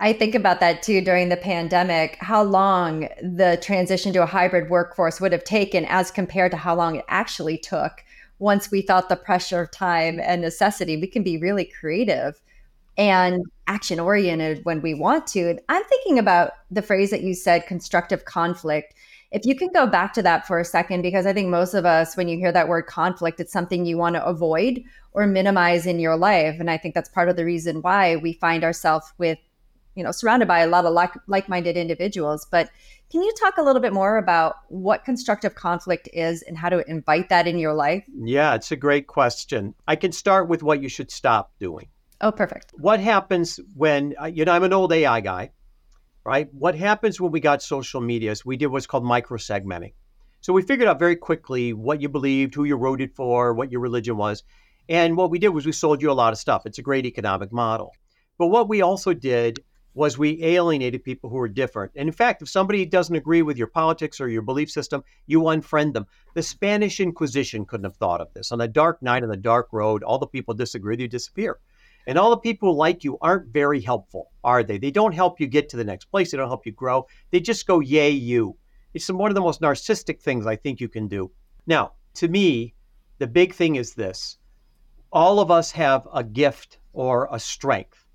I 0.00 0.12
think 0.12 0.34
about 0.34 0.60
that 0.60 0.82
too 0.82 1.00
during 1.00 1.28
the 1.28 1.36
pandemic, 1.36 2.18
how 2.20 2.42
long 2.44 3.08
the 3.20 3.58
transition 3.60 4.12
to 4.12 4.22
a 4.22 4.26
hybrid 4.26 4.70
workforce 4.70 5.20
would 5.20 5.32
have 5.32 5.44
taken 5.44 5.84
as 5.86 6.10
compared 6.10 6.52
to 6.52 6.56
how 6.56 6.76
long 6.76 6.96
it 6.96 7.04
actually 7.08 7.58
took 7.58 8.04
once 8.38 8.70
we 8.70 8.82
felt 8.82 9.08
the 9.08 9.16
pressure 9.16 9.60
of 9.60 9.70
time 9.72 10.20
and 10.20 10.40
necessity. 10.40 10.96
We 10.96 11.08
can 11.08 11.24
be 11.24 11.38
really 11.38 11.64
creative 11.64 12.40
and 12.96 13.42
action 13.66 13.98
oriented 13.98 14.64
when 14.64 14.82
we 14.82 14.94
want 14.94 15.26
to. 15.28 15.50
And 15.50 15.60
I'm 15.68 15.84
thinking 15.84 16.18
about 16.18 16.52
the 16.70 16.82
phrase 16.82 17.10
that 17.10 17.22
you 17.22 17.34
said, 17.34 17.66
constructive 17.66 18.24
conflict. 18.24 18.94
If 19.30 19.44
you 19.44 19.56
can 19.56 19.68
go 19.72 19.86
back 19.86 20.14
to 20.14 20.22
that 20.22 20.46
for 20.46 20.58
a 20.60 20.64
second, 20.64 21.02
because 21.02 21.26
I 21.26 21.32
think 21.32 21.48
most 21.48 21.74
of 21.74 21.84
us, 21.84 22.16
when 22.16 22.28
you 22.28 22.38
hear 22.38 22.52
that 22.52 22.68
word 22.68 22.86
conflict, 22.86 23.40
it's 23.40 23.52
something 23.52 23.84
you 23.84 23.98
want 23.98 24.14
to 24.14 24.24
avoid 24.24 24.82
or 25.12 25.26
minimize 25.26 25.86
in 25.86 25.98
your 25.98 26.16
life. 26.16 26.58
And 26.60 26.70
I 26.70 26.78
think 26.78 26.94
that's 26.94 27.08
part 27.08 27.28
of 27.28 27.36
the 27.36 27.44
reason 27.44 27.82
why 27.82 28.16
we 28.16 28.32
find 28.32 28.64
ourselves 28.64 29.12
with 29.18 29.38
you 29.98 30.04
know 30.04 30.12
surrounded 30.12 30.48
by 30.48 30.60
a 30.60 30.66
lot 30.66 30.86
of 30.86 30.92
like 30.92 31.12
like-minded 31.26 31.76
individuals. 31.76 32.46
But 32.50 32.70
can 33.10 33.22
you 33.22 33.32
talk 33.40 33.58
a 33.58 33.62
little 33.62 33.82
bit 33.82 33.92
more 33.92 34.18
about 34.18 34.56
what 34.68 35.04
constructive 35.04 35.54
conflict 35.54 36.08
is 36.12 36.42
and 36.42 36.56
how 36.56 36.68
to 36.68 36.88
invite 36.88 37.28
that 37.28 37.46
in 37.46 37.58
your 37.58 37.74
life? 37.74 38.04
Yeah 38.14 38.54
it's 38.54 38.72
a 38.72 38.76
great 38.76 39.06
question. 39.06 39.74
I 39.86 39.96
can 39.96 40.12
start 40.12 40.48
with 40.48 40.62
what 40.62 40.82
you 40.82 40.88
should 40.88 41.10
stop 41.10 41.52
doing. 41.58 41.88
Oh 42.20 42.32
perfect. 42.32 42.72
What 42.78 43.00
happens 43.00 43.60
when 43.74 44.14
uh, 44.20 44.26
you 44.26 44.44
know 44.44 44.52
i'm 44.52 44.64
an 44.64 44.72
old 44.72 44.92
ai 44.92 45.20
guy 45.20 45.50
right? 46.28 46.52
What 46.52 46.74
happens 46.74 47.18
when 47.18 47.32
we 47.32 47.40
got 47.40 47.62
social 47.62 48.02
media 48.02 48.32
is 48.32 48.44
we 48.44 48.58
did 48.58 48.66
what's 48.66 48.86
called 48.86 49.02
microsegmenting. 49.02 49.94
So 50.42 50.52
we 50.52 50.60
figured 50.60 50.86
out 50.86 50.98
very 50.98 51.16
quickly 51.16 51.72
what 51.72 52.02
you 52.02 52.10
believed 52.10 52.54
who 52.54 52.64
you 52.64 52.76
voted 52.76 53.14
for 53.14 53.54
what 53.54 53.72
your 53.72 53.80
religion 53.80 54.18
was. 54.18 54.42
And 54.90 55.16
what 55.16 55.30
we 55.30 55.38
did 55.38 55.48
was 55.48 55.64
we 55.64 55.72
sold 55.72 56.02
you 56.02 56.10
a 56.10 56.12
lot 56.12 56.34
of 56.34 56.38
stuff. 56.38 56.66
It's 56.66 56.78
a 56.78 56.82
great 56.82 57.06
economic 57.06 57.50
model. 57.50 57.94
But 58.38 58.48
what 58.48 58.68
we 58.68 58.82
also 58.82 59.14
did 59.14 59.60
was 59.94 60.16
we 60.16 60.42
alienated 60.44 61.02
people 61.02 61.28
who 61.30 61.36
were 61.36 61.48
different. 61.48 61.92
And 61.96 62.08
in 62.08 62.12
fact, 62.12 62.42
if 62.42 62.48
somebody 62.48 62.84
doesn't 62.84 63.16
agree 63.16 63.42
with 63.42 63.56
your 63.56 63.66
politics 63.66 64.20
or 64.20 64.28
your 64.28 64.42
belief 64.42 64.70
system, 64.70 65.02
you 65.26 65.40
unfriend 65.40 65.92
them. 65.92 66.06
The 66.34 66.42
Spanish 66.42 67.00
Inquisition 67.00 67.64
couldn't 67.64 67.84
have 67.84 67.96
thought 67.96 68.20
of 68.20 68.32
this. 68.34 68.52
On 68.52 68.60
a 68.60 68.68
dark 68.68 69.02
night 69.02 69.22
on 69.22 69.28
the 69.28 69.36
dark 69.36 69.68
road, 69.72 70.02
all 70.02 70.18
the 70.18 70.26
people 70.26 70.54
disagree 70.54 70.92
with 70.92 71.00
you 71.00 71.08
disappear. 71.08 71.58
And 72.06 72.16
all 72.16 72.30
the 72.30 72.38
people 72.38 72.72
who 72.72 72.78
like 72.78 73.04
you 73.04 73.18
aren't 73.20 73.52
very 73.52 73.80
helpful, 73.80 74.30
are 74.42 74.62
they? 74.62 74.78
They 74.78 74.90
don't 74.90 75.12
help 75.12 75.40
you 75.40 75.46
get 75.46 75.68
to 75.70 75.76
the 75.76 75.84
next 75.84 76.06
place. 76.06 76.30
They 76.30 76.38
don't 76.38 76.48
help 76.48 76.64
you 76.64 76.72
grow. 76.72 77.06
They 77.30 77.40
just 77.40 77.66
go, 77.66 77.80
yay, 77.80 78.10
you. 78.10 78.56
It's 78.94 79.10
one 79.10 79.30
of 79.30 79.34
the 79.34 79.42
most 79.42 79.60
narcissistic 79.60 80.20
things 80.20 80.46
I 80.46 80.56
think 80.56 80.80
you 80.80 80.88
can 80.88 81.08
do. 81.08 81.30
Now, 81.66 81.92
to 82.14 82.28
me, 82.28 82.74
the 83.18 83.26
big 83.26 83.52
thing 83.52 83.76
is 83.76 83.94
this 83.94 84.38
all 85.12 85.40
of 85.40 85.50
us 85.50 85.70
have 85.72 86.06
a 86.12 86.24
gift 86.24 86.78
or 86.92 87.28
a 87.30 87.38
strength. 87.38 88.06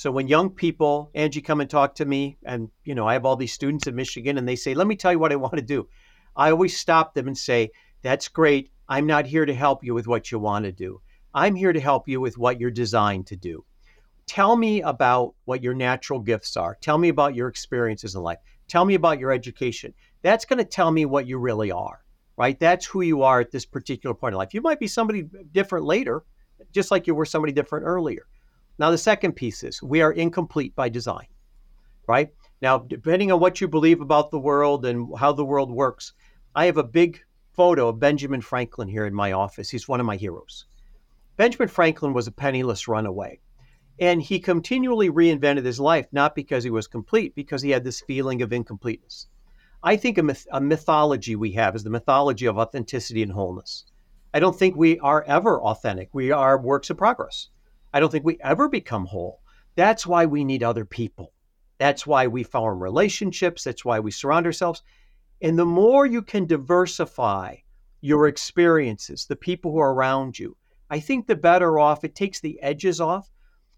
So 0.00 0.10
when 0.10 0.28
young 0.28 0.48
people, 0.48 1.10
Angie, 1.14 1.42
come 1.42 1.60
and 1.60 1.68
talk 1.68 1.94
to 1.96 2.06
me, 2.06 2.38
and 2.46 2.70
you 2.84 2.94
know, 2.94 3.06
I 3.06 3.12
have 3.12 3.26
all 3.26 3.36
these 3.36 3.52
students 3.52 3.86
in 3.86 3.94
Michigan, 3.94 4.38
and 4.38 4.48
they 4.48 4.56
say, 4.56 4.72
"Let 4.72 4.86
me 4.86 4.96
tell 4.96 5.12
you 5.12 5.18
what 5.18 5.30
I 5.30 5.36
want 5.36 5.56
to 5.56 5.60
do," 5.60 5.90
I 6.34 6.50
always 6.50 6.74
stop 6.74 7.12
them 7.12 7.26
and 7.26 7.36
say, 7.36 7.70
"That's 8.00 8.26
great. 8.26 8.72
I'm 8.88 9.04
not 9.04 9.26
here 9.26 9.44
to 9.44 9.52
help 9.52 9.84
you 9.84 9.92
with 9.92 10.06
what 10.06 10.32
you 10.32 10.38
want 10.38 10.64
to 10.64 10.72
do. 10.72 11.02
I'm 11.34 11.54
here 11.54 11.74
to 11.74 11.80
help 11.80 12.08
you 12.08 12.18
with 12.18 12.38
what 12.38 12.58
you're 12.58 12.70
designed 12.70 13.26
to 13.26 13.36
do. 13.36 13.62
Tell 14.24 14.56
me 14.56 14.80
about 14.80 15.34
what 15.44 15.62
your 15.62 15.74
natural 15.74 16.20
gifts 16.20 16.56
are. 16.56 16.78
Tell 16.80 16.96
me 16.96 17.10
about 17.10 17.34
your 17.34 17.48
experiences 17.48 18.14
in 18.14 18.22
life. 18.22 18.38
Tell 18.68 18.86
me 18.86 18.94
about 18.94 19.18
your 19.18 19.32
education. 19.32 19.92
That's 20.22 20.46
going 20.46 20.60
to 20.60 20.64
tell 20.64 20.90
me 20.90 21.04
what 21.04 21.26
you 21.26 21.36
really 21.36 21.72
are, 21.72 22.02
right? 22.38 22.58
That's 22.58 22.86
who 22.86 23.02
you 23.02 23.22
are 23.22 23.40
at 23.40 23.50
this 23.50 23.66
particular 23.66 24.14
point 24.14 24.32
in 24.32 24.38
life. 24.38 24.54
You 24.54 24.62
might 24.62 24.80
be 24.80 24.86
somebody 24.86 25.28
different 25.52 25.84
later, 25.84 26.24
just 26.72 26.90
like 26.90 27.06
you 27.06 27.14
were 27.14 27.26
somebody 27.26 27.52
different 27.52 27.84
earlier. 27.84 28.26
Now, 28.80 28.90
the 28.90 28.96
second 28.96 29.32
piece 29.32 29.62
is 29.62 29.82
we 29.82 30.00
are 30.00 30.10
incomplete 30.10 30.74
by 30.74 30.88
design, 30.88 31.26
right? 32.08 32.30
Now, 32.62 32.78
depending 32.78 33.30
on 33.30 33.38
what 33.38 33.60
you 33.60 33.68
believe 33.68 34.00
about 34.00 34.30
the 34.30 34.38
world 34.38 34.86
and 34.86 35.06
how 35.18 35.32
the 35.32 35.44
world 35.44 35.70
works, 35.70 36.14
I 36.54 36.64
have 36.64 36.78
a 36.78 36.82
big 36.82 37.20
photo 37.52 37.88
of 37.88 38.00
Benjamin 38.00 38.40
Franklin 38.40 38.88
here 38.88 39.04
in 39.04 39.12
my 39.12 39.32
office. 39.32 39.68
He's 39.68 39.86
one 39.86 40.00
of 40.00 40.06
my 40.06 40.16
heroes. 40.16 40.64
Benjamin 41.36 41.68
Franklin 41.68 42.14
was 42.14 42.26
a 42.26 42.32
penniless 42.32 42.88
runaway. 42.88 43.40
And 43.98 44.22
he 44.22 44.40
continually 44.40 45.10
reinvented 45.10 45.66
his 45.66 45.78
life, 45.78 46.06
not 46.10 46.34
because 46.34 46.64
he 46.64 46.70
was 46.70 46.86
complete, 46.86 47.34
because 47.34 47.60
he 47.60 47.72
had 47.72 47.84
this 47.84 48.00
feeling 48.00 48.40
of 48.40 48.50
incompleteness. 48.50 49.26
I 49.82 49.98
think 49.98 50.16
a, 50.16 50.22
myth- 50.22 50.46
a 50.50 50.58
mythology 50.58 51.36
we 51.36 51.52
have 51.52 51.76
is 51.76 51.84
the 51.84 51.90
mythology 51.90 52.46
of 52.46 52.56
authenticity 52.56 53.22
and 53.22 53.32
wholeness. 53.32 53.84
I 54.32 54.40
don't 54.40 54.58
think 54.58 54.74
we 54.74 54.98
are 55.00 55.22
ever 55.24 55.60
authentic. 55.60 56.08
We 56.14 56.30
are 56.30 56.58
works 56.58 56.88
of 56.88 56.96
progress. 56.96 57.50
I 57.92 58.00
don't 58.00 58.10
think 58.10 58.24
we 58.24 58.38
ever 58.40 58.68
become 58.68 59.06
whole. 59.06 59.40
That's 59.74 60.06
why 60.06 60.26
we 60.26 60.44
need 60.44 60.62
other 60.62 60.84
people. 60.84 61.32
That's 61.78 62.06
why 62.06 62.26
we 62.26 62.42
form 62.42 62.82
relationships. 62.82 63.64
That's 63.64 63.84
why 63.84 64.00
we 64.00 64.10
surround 64.10 64.46
ourselves. 64.46 64.82
And 65.40 65.58
the 65.58 65.64
more 65.64 66.04
you 66.04 66.22
can 66.22 66.46
diversify 66.46 67.56
your 68.00 68.28
experiences, 68.28 69.26
the 69.26 69.36
people 69.36 69.72
who 69.72 69.78
are 69.78 69.94
around 69.94 70.38
you, 70.38 70.56
I 70.90 71.00
think 71.00 71.26
the 71.26 71.36
better 71.36 71.78
off 71.78 72.04
it 72.04 72.14
takes 72.14 72.40
the 72.40 72.60
edges 72.60 73.00
off. 73.00 73.30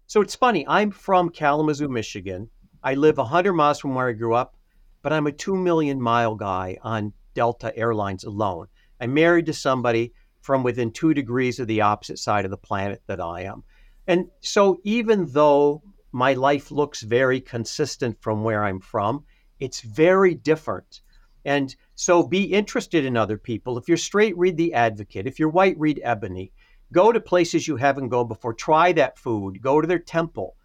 So 0.07 0.21
it's 0.21 0.35
funny, 0.35 0.67
I'm 0.67 0.91
from 0.91 1.29
Kalamazoo, 1.29 1.87
Michigan. 1.87 2.49
I 2.83 2.95
live 2.95 3.17
100 3.17 3.53
miles 3.53 3.79
from 3.79 3.95
where 3.95 4.09
I 4.09 4.13
grew 4.13 4.33
up, 4.33 4.57
but 5.01 5.13
I'm 5.13 5.27
a 5.27 5.31
2 5.31 5.55
million 5.55 6.01
mile 6.01 6.35
guy 6.35 6.77
on 6.81 7.13
Delta 7.33 7.75
Airlines 7.77 8.25
alone. 8.25 8.67
I'm 8.99 9.13
married 9.13 9.45
to 9.45 9.53
somebody 9.53 10.13
from 10.41 10.63
within 10.63 10.91
two 10.91 11.13
degrees 11.13 11.59
of 11.59 11.67
the 11.67 11.81
opposite 11.81 12.19
side 12.19 12.43
of 12.43 12.51
the 12.51 12.57
planet 12.57 13.01
that 13.07 13.21
I 13.21 13.43
am. 13.43 13.63
And 14.07 14.29
so, 14.41 14.79
even 14.83 15.27
though 15.31 15.81
my 16.11 16.33
life 16.33 16.71
looks 16.71 17.01
very 17.01 17.39
consistent 17.39 18.21
from 18.21 18.43
where 18.43 18.63
I'm 18.63 18.81
from, 18.81 19.23
it's 19.59 19.81
very 19.81 20.35
different. 20.35 21.01
And 21.45 21.75
so, 21.95 22.23
be 22.23 22.43
interested 22.43 23.05
in 23.05 23.15
other 23.15 23.37
people. 23.37 23.77
If 23.77 23.87
you're 23.87 23.97
straight, 23.97 24.37
read 24.37 24.57
The 24.57 24.73
Advocate. 24.73 25.25
If 25.25 25.39
you're 25.39 25.49
white, 25.49 25.79
read 25.79 26.01
Ebony. 26.03 26.51
Go 26.91 27.11
to 27.11 27.19
places 27.19 27.67
you 27.67 27.77
haven't 27.77 28.09
gone 28.09 28.27
before. 28.27 28.53
Try 28.53 28.91
that 28.93 29.17
food. 29.17 29.61
Go 29.61 29.81
to 29.81 29.87
their 29.87 29.99
temple. 29.99 30.55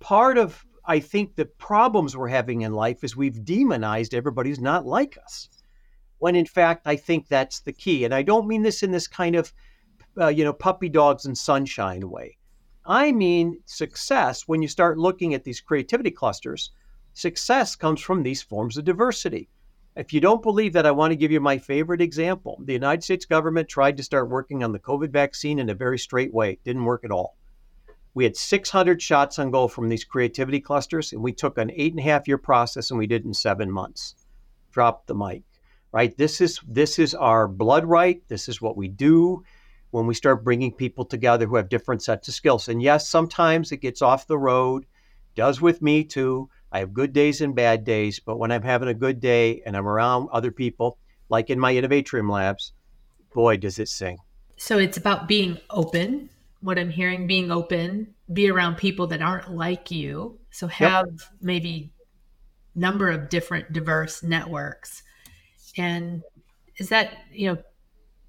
Part 0.00 0.38
of, 0.38 0.64
I 0.84 0.98
think, 0.98 1.36
the 1.36 1.44
problems 1.44 2.16
we're 2.16 2.28
having 2.28 2.62
in 2.62 2.72
life 2.72 3.04
is 3.04 3.14
we've 3.14 3.44
demonized 3.44 4.14
everybody 4.14 4.50
who's 4.50 4.60
not 4.60 4.86
like 4.86 5.18
us. 5.22 5.48
When 6.18 6.36
in 6.36 6.46
fact, 6.46 6.86
I 6.86 6.96
think 6.96 7.28
that's 7.28 7.60
the 7.60 7.72
key. 7.72 8.04
And 8.04 8.14
I 8.14 8.22
don't 8.22 8.48
mean 8.48 8.62
this 8.62 8.82
in 8.82 8.92
this 8.92 9.06
kind 9.06 9.36
of, 9.36 9.52
uh, 10.18 10.28
you 10.28 10.42
know, 10.42 10.52
puppy 10.52 10.88
dogs 10.88 11.26
and 11.26 11.36
sunshine 11.36 12.08
way. 12.08 12.38
I 12.84 13.12
mean 13.12 13.60
success 13.64 14.48
when 14.48 14.60
you 14.60 14.68
start 14.68 14.98
looking 14.98 15.34
at 15.34 15.44
these 15.44 15.60
creativity 15.60 16.10
clusters. 16.10 16.70
Success 17.12 17.76
comes 17.76 18.00
from 18.00 18.22
these 18.22 18.42
forms 18.42 18.76
of 18.76 18.84
diversity. 18.84 19.48
If 19.94 20.12
you 20.12 20.20
don't 20.20 20.42
believe 20.42 20.72
that, 20.72 20.86
I 20.86 20.90
want 20.90 21.12
to 21.12 21.16
give 21.16 21.30
you 21.30 21.40
my 21.40 21.58
favorite 21.58 22.00
example. 22.00 22.58
The 22.64 22.72
United 22.72 23.04
States 23.04 23.26
government 23.26 23.68
tried 23.68 23.98
to 23.98 24.02
start 24.02 24.30
working 24.30 24.64
on 24.64 24.72
the 24.72 24.78
COVID 24.78 25.10
vaccine 25.10 25.58
in 25.58 25.68
a 25.68 25.74
very 25.74 25.98
straight 25.98 26.32
way. 26.32 26.52
It 26.52 26.64
didn't 26.64 26.84
work 26.86 27.04
at 27.04 27.10
all. 27.10 27.36
We 28.14 28.24
had 28.24 28.36
600 28.36 29.00
shots 29.00 29.38
on 29.38 29.50
goal 29.50 29.68
from 29.68 29.88
these 29.88 30.04
creativity 30.04 30.60
clusters, 30.60 31.12
and 31.12 31.22
we 31.22 31.32
took 31.32 31.58
an 31.58 31.70
eight 31.74 31.92
and 31.92 32.00
a 32.00 32.04
half 32.04 32.26
year 32.26 32.38
process 32.38 32.90
and 32.90 32.98
we 32.98 33.06
did 33.06 33.22
it 33.22 33.26
in 33.26 33.34
seven 33.34 33.70
months. 33.70 34.16
Drop 34.70 35.06
the 35.06 35.14
mic, 35.14 35.42
right? 35.92 36.16
This 36.16 36.40
is 36.40 36.58
this 36.66 36.98
is 36.98 37.14
our 37.14 37.46
blood 37.46 37.84
right. 37.84 38.22
This 38.28 38.48
is 38.48 38.60
what 38.60 38.76
we 38.76 38.88
do 38.88 39.44
when 39.92 40.06
we 40.06 40.14
start 40.14 40.42
bringing 40.42 40.72
people 40.72 41.04
together 41.04 41.46
who 41.46 41.56
have 41.56 41.68
different 41.68 42.02
sets 42.02 42.26
of 42.26 42.34
skills. 42.34 42.66
And 42.66 42.82
yes, 42.82 43.08
sometimes 43.08 43.70
it 43.70 43.76
gets 43.76 44.02
off 44.02 44.26
the 44.26 44.38
road, 44.38 44.84
does 45.36 45.60
with 45.60 45.80
me 45.80 46.02
too. 46.02 46.48
I 46.72 46.80
have 46.80 46.94
good 46.94 47.12
days 47.12 47.42
and 47.42 47.54
bad 47.54 47.84
days, 47.84 48.18
but 48.18 48.38
when 48.38 48.50
I'm 48.50 48.62
having 48.62 48.88
a 48.88 48.94
good 48.94 49.20
day 49.20 49.62
and 49.64 49.76
I'm 49.76 49.86
around 49.86 50.30
other 50.32 50.50
people, 50.50 50.98
like 51.28 51.50
in 51.50 51.60
my 51.60 51.76
Innovatrium 51.76 52.30
labs, 52.30 52.72
boy, 53.34 53.58
does 53.58 53.78
it 53.78 53.88
sing. 53.88 54.16
So 54.56 54.78
it's 54.78 54.96
about 54.96 55.28
being 55.28 55.58
open. 55.68 56.30
What 56.62 56.78
I'm 56.78 56.90
hearing, 56.90 57.26
being 57.26 57.50
open, 57.50 58.14
be 58.32 58.50
around 58.50 58.76
people 58.76 59.08
that 59.08 59.20
aren't 59.20 59.52
like 59.52 59.90
you. 59.90 60.38
So 60.50 60.68
have 60.68 61.06
yep. 61.06 61.20
maybe 61.42 61.92
number 62.74 63.10
of 63.10 63.28
different 63.28 63.74
diverse 63.74 64.22
networks. 64.22 65.02
And 65.76 66.22
is 66.78 66.88
that, 66.88 67.12
you 67.30 67.48
know, 67.48 67.62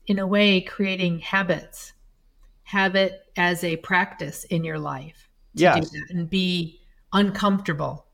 in 0.07 0.19
a 0.19 0.27
way 0.27 0.61
creating 0.61 1.19
habits. 1.19 1.93
Have 2.63 2.95
it 2.95 3.21
as 3.37 3.63
a 3.63 3.77
practice 3.77 4.43
in 4.45 4.63
your 4.63 4.79
life 4.79 5.29
to 5.55 5.61
yes. 5.61 5.89
do 5.89 5.99
that 5.99 6.13
and 6.13 6.29
be 6.29 6.81
uncomfortable. 7.13 8.07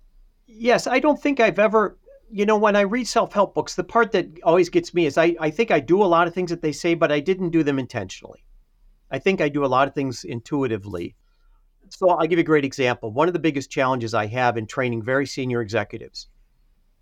Yes 0.47 0.87
i 0.87 0.99
don't 0.99 1.21
think 1.21 1.39
i've 1.39 1.59
ever 1.59 1.97
you 2.29 2.45
know 2.45 2.57
when 2.57 2.75
i 2.75 2.81
read 2.81 3.07
self-help 3.07 3.53
books 3.53 3.75
the 3.75 3.83
part 3.83 4.11
that 4.11 4.27
always 4.43 4.67
gets 4.67 4.93
me 4.93 5.05
is 5.05 5.17
I, 5.17 5.35
I 5.39 5.51
think 5.51 5.71
i 5.71 5.79
do 5.79 6.03
a 6.03 6.05
lot 6.05 6.27
of 6.27 6.33
things 6.33 6.49
that 6.49 6.61
they 6.61 6.71
say 6.71 6.95
but 6.95 7.11
i 7.11 7.19
didn't 7.19 7.51
do 7.51 7.63
them 7.63 7.79
intentionally. 7.79 8.43
I 9.11 9.19
think 9.19 9.41
i 9.41 9.47
do 9.47 9.63
a 9.63 9.67
lot 9.67 9.87
of 9.87 9.93
things 9.93 10.23
intuitively. 10.23 11.15
So 11.89 12.09
i'll 12.09 12.27
give 12.27 12.39
you 12.39 12.43
a 12.43 12.43
great 12.43 12.65
example. 12.65 13.11
One 13.11 13.29
of 13.29 13.33
the 13.33 13.39
biggest 13.39 13.71
challenges 13.71 14.13
i 14.13 14.25
have 14.25 14.57
in 14.57 14.65
training 14.67 15.03
very 15.03 15.25
senior 15.25 15.61
executives 15.61 16.27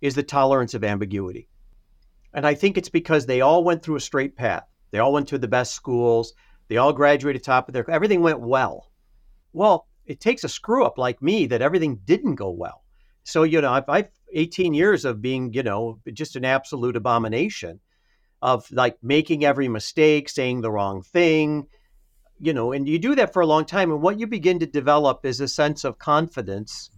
is 0.00 0.14
the 0.14 0.22
tolerance 0.22 0.74
of 0.74 0.84
ambiguity. 0.84 1.48
And 2.32 2.46
i 2.46 2.54
think 2.54 2.76
it's 2.76 2.90
because 2.90 3.26
they 3.26 3.40
all 3.40 3.64
went 3.64 3.82
through 3.82 3.96
a 3.96 4.00
straight 4.00 4.36
path 4.36 4.68
they 4.90 4.98
all 4.98 5.12
went 5.12 5.28
to 5.28 5.38
the 5.38 5.48
best 5.48 5.74
schools. 5.74 6.34
They 6.68 6.76
all 6.76 6.92
graduated 6.92 7.44
top 7.44 7.68
of 7.68 7.74
their 7.74 7.88
everything 7.90 8.22
went 8.22 8.40
well. 8.40 8.90
Well, 9.52 9.86
it 10.06 10.20
takes 10.20 10.44
a 10.44 10.48
screw 10.48 10.84
up 10.84 10.98
like 10.98 11.22
me 11.22 11.46
that 11.46 11.62
everything 11.62 12.00
didn't 12.04 12.36
go 12.36 12.50
well. 12.50 12.84
So, 13.24 13.42
you 13.42 13.60
know, 13.60 13.72
I've, 13.72 13.88
I've 13.88 14.10
18 14.32 14.72
years 14.74 15.04
of 15.04 15.20
being, 15.20 15.52
you 15.52 15.62
know, 15.62 16.00
just 16.12 16.36
an 16.36 16.44
absolute 16.44 16.96
abomination 16.96 17.80
of 18.40 18.70
like 18.72 18.96
making 19.02 19.44
every 19.44 19.68
mistake, 19.68 20.28
saying 20.28 20.60
the 20.60 20.70
wrong 20.70 21.02
thing, 21.02 21.66
you 22.40 22.52
know, 22.52 22.72
and 22.72 22.88
you 22.88 22.98
do 22.98 23.14
that 23.16 23.32
for 23.32 23.42
a 23.42 23.46
long 23.46 23.64
time. 23.64 23.90
And 23.90 24.00
what 24.00 24.18
you 24.18 24.26
begin 24.26 24.58
to 24.60 24.66
develop 24.66 25.26
is 25.26 25.40
a 25.40 25.48
sense 25.48 25.84
of 25.84 25.98
confidence 25.98 26.90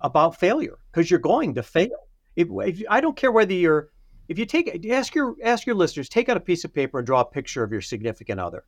about 0.00 0.38
failure 0.38 0.78
because 0.92 1.10
you're 1.10 1.20
going 1.20 1.54
to 1.54 1.62
fail. 1.62 2.08
If, 2.36 2.48
if, 2.50 2.82
I 2.88 3.00
don't 3.00 3.16
care 3.16 3.32
whether 3.32 3.52
you're, 3.52 3.90
if 4.28 4.38
you 4.38 4.46
take, 4.46 4.86
ask 4.90 5.14
your 5.14 5.36
ask 5.42 5.66
your 5.66 5.76
listeners, 5.76 6.08
take 6.08 6.28
out 6.28 6.36
a 6.36 6.40
piece 6.40 6.64
of 6.64 6.74
paper 6.74 6.98
and 6.98 7.06
draw 7.06 7.20
a 7.20 7.24
picture 7.24 7.62
of 7.62 7.72
your 7.72 7.80
significant 7.80 8.40
other, 8.40 8.64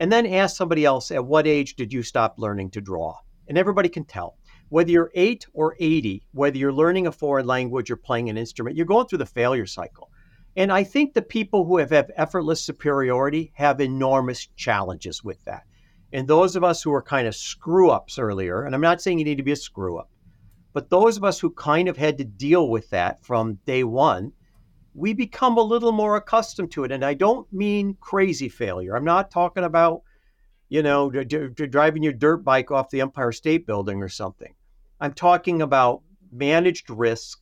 and 0.00 0.10
then 0.10 0.26
ask 0.26 0.56
somebody 0.56 0.84
else, 0.84 1.10
at 1.10 1.24
what 1.24 1.46
age 1.46 1.74
did 1.74 1.92
you 1.92 2.02
stop 2.02 2.34
learning 2.38 2.70
to 2.70 2.80
draw? 2.80 3.16
And 3.48 3.56
everybody 3.56 3.88
can 3.88 4.04
tell. 4.04 4.36
Whether 4.70 4.90
you're 4.90 5.10
eight 5.14 5.46
or 5.54 5.76
80, 5.80 6.22
whether 6.32 6.58
you're 6.58 6.72
learning 6.72 7.06
a 7.06 7.12
foreign 7.12 7.46
language 7.46 7.90
or 7.90 7.96
playing 7.96 8.28
an 8.28 8.36
instrument, 8.36 8.76
you're 8.76 8.84
going 8.84 9.06
through 9.06 9.18
the 9.18 9.26
failure 9.26 9.64
cycle. 9.64 10.10
And 10.56 10.70
I 10.70 10.84
think 10.84 11.14
the 11.14 11.22
people 11.22 11.64
who 11.64 11.78
have, 11.78 11.90
have 11.90 12.10
effortless 12.16 12.60
superiority 12.60 13.52
have 13.54 13.80
enormous 13.80 14.46
challenges 14.56 15.24
with 15.24 15.42
that. 15.44 15.62
And 16.12 16.26
those 16.26 16.56
of 16.56 16.64
us 16.64 16.82
who 16.82 16.92
are 16.92 17.02
kind 17.02 17.26
of 17.26 17.36
screw 17.36 17.90
ups 17.90 18.18
earlier, 18.18 18.64
and 18.64 18.74
I'm 18.74 18.80
not 18.80 19.00
saying 19.00 19.18
you 19.18 19.24
need 19.24 19.36
to 19.36 19.42
be 19.42 19.52
a 19.52 19.56
screw 19.56 19.98
up, 19.98 20.10
but 20.72 20.90
those 20.90 21.16
of 21.16 21.24
us 21.24 21.38
who 21.38 21.50
kind 21.50 21.88
of 21.88 21.96
had 21.96 22.18
to 22.18 22.24
deal 22.24 22.68
with 22.68 22.90
that 22.90 23.24
from 23.24 23.58
day 23.66 23.84
one, 23.84 24.32
we 24.98 25.14
become 25.14 25.56
a 25.56 25.62
little 25.62 25.92
more 25.92 26.16
accustomed 26.16 26.72
to 26.72 26.84
it. 26.84 26.92
And 26.92 27.04
I 27.04 27.14
don't 27.14 27.50
mean 27.52 27.96
crazy 28.00 28.48
failure. 28.48 28.96
I'm 28.96 29.04
not 29.04 29.30
talking 29.30 29.64
about, 29.64 30.02
you 30.68 30.82
know, 30.82 31.10
d- 31.10 31.24
d- 31.24 31.66
driving 31.66 32.02
your 32.02 32.12
dirt 32.12 32.38
bike 32.38 32.70
off 32.70 32.90
the 32.90 33.00
Empire 33.00 33.32
State 33.32 33.66
Building 33.66 34.02
or 34.02 34.08
something. 34.08 34.54
I'm 35.00 35.12
talking 35.12 35.62
about 35.62 36.02
managed 36.32 36.90
risk, 36.90 37.38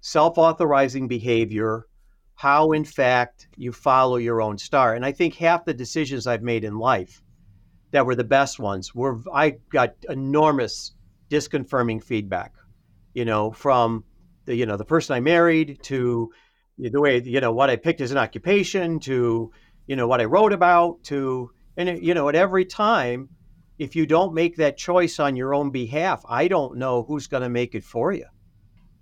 self 0.00 0.36
authorizing 0.38 1.06
behavior, 1.06 1.86
how, 2.34 2.72
in 2.72 2.84
fact, 2.84 3.46
you 3.56 3.70
follow 3.70 4.16
your 4.16 4.42
own 4.42 4.58
star. 4.58 4.94
And 4.94 5.06
I 5.06 5.12
think 5.12 5.34
half 5.36 5.64
the 5.64 5.74
decisions 5.74 6.26
I've 6.26 6.42
made 6.42 6.64
in 6.64 6.78
life 6.78 7.22
that 7.92 8.04
were 8.04 8.16
the 8.16 8.24
best 8.24 8.58
ones 8.58 8.92
were 8.94 9.20
I 9.32 9.58
got 9.70 9.94
enormous 10.08 10.92
disconfirming 11.30 12.02
feedback, 12.02 12.52
you 13.14 13.24
know, 13.24 13.52
from 13.52 14.04
the, 14.46 14.56
you 14.56 14.66
know, 14.66 14.76
the 14.76 14.84
person 14.84 15.14
I 15.14 15.20
married 15.20 15.78
to 15.84 16.32
the 16.78 17.00
way, 17.00 17.22
you 17.22 17.40
know, 17.40 17.52
what 17.52 17.70
I 17.70 17.76
picked 17.76 18.00
as 18.00 18.10
an 18.10 18.18
occupation 18.18 18.98
to, 19.00 19.52
you 19.86 19.96
know, 19.96 20.06
what 20.06 20.20
I 20.20 20.24
wrote 20.24 20.52
about 20.52 21.02
to, 21.04 21.50
and, 21.76 21.88
it, 21.88 22.02
you 22.02 22.14
know, 22.14 22.28
at 22.28 22.34
every 22.34 22.64
time, 22.64 23.28
if 23.78 23.96
you 23.96 24.06
don't 24.06 24.34
make 24.34 24.56
that 24.56 24.76
choice 24.76 25.18
on 25.18 25.36
your 25.36 25.54
own 25.54 25.70
behalf, 25.70 26.24
I 26.28 26.48
don't 26.48 26.76
know 26.76 27.02
who's 27.02 27.26
going 27.26 27.42
to 27.42 27.48
make 27.48 27.74
it 27.74 27.84
for 27.84 28.12
you. 28.12 28.26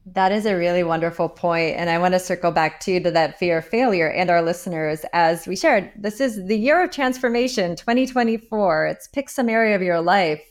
That 0.07 0.33
is 0.33 0.47
a 0.47 0.57
really 0.57 0.83
wonderful. 0.83 1.33
And 1.45 1.91
I 1.91 1.99
want 1.99 2.15
to 2.15 2.19
circle 2.19 2.51
back 2.51 2.81
too 2.81 3.01
to 3.01 3.11
that 3.11 3.39
fear 3.39 3.59
of 3.59 3.67
failure 3.67 4.09
and 4.09 4.31
our 4.31 4.43
listeners. 4.43 5.05
As 5.13 5.47
we 5.47 5.55
shared, 5.55 5.93
this 5.97 6.21
is 6.21 6.47
the 6.47 6.57
year 6.57 6.83
of 6.83 6.91
transformation 6.91 7.77
2024. 7.77 8.87
It's 8.87 9.09
pick 9.09 9.29
some 9.29 9.49
area 9.49 9.77
of 9.77 9.83
your 9.83 10.01
life. 10.01 10.43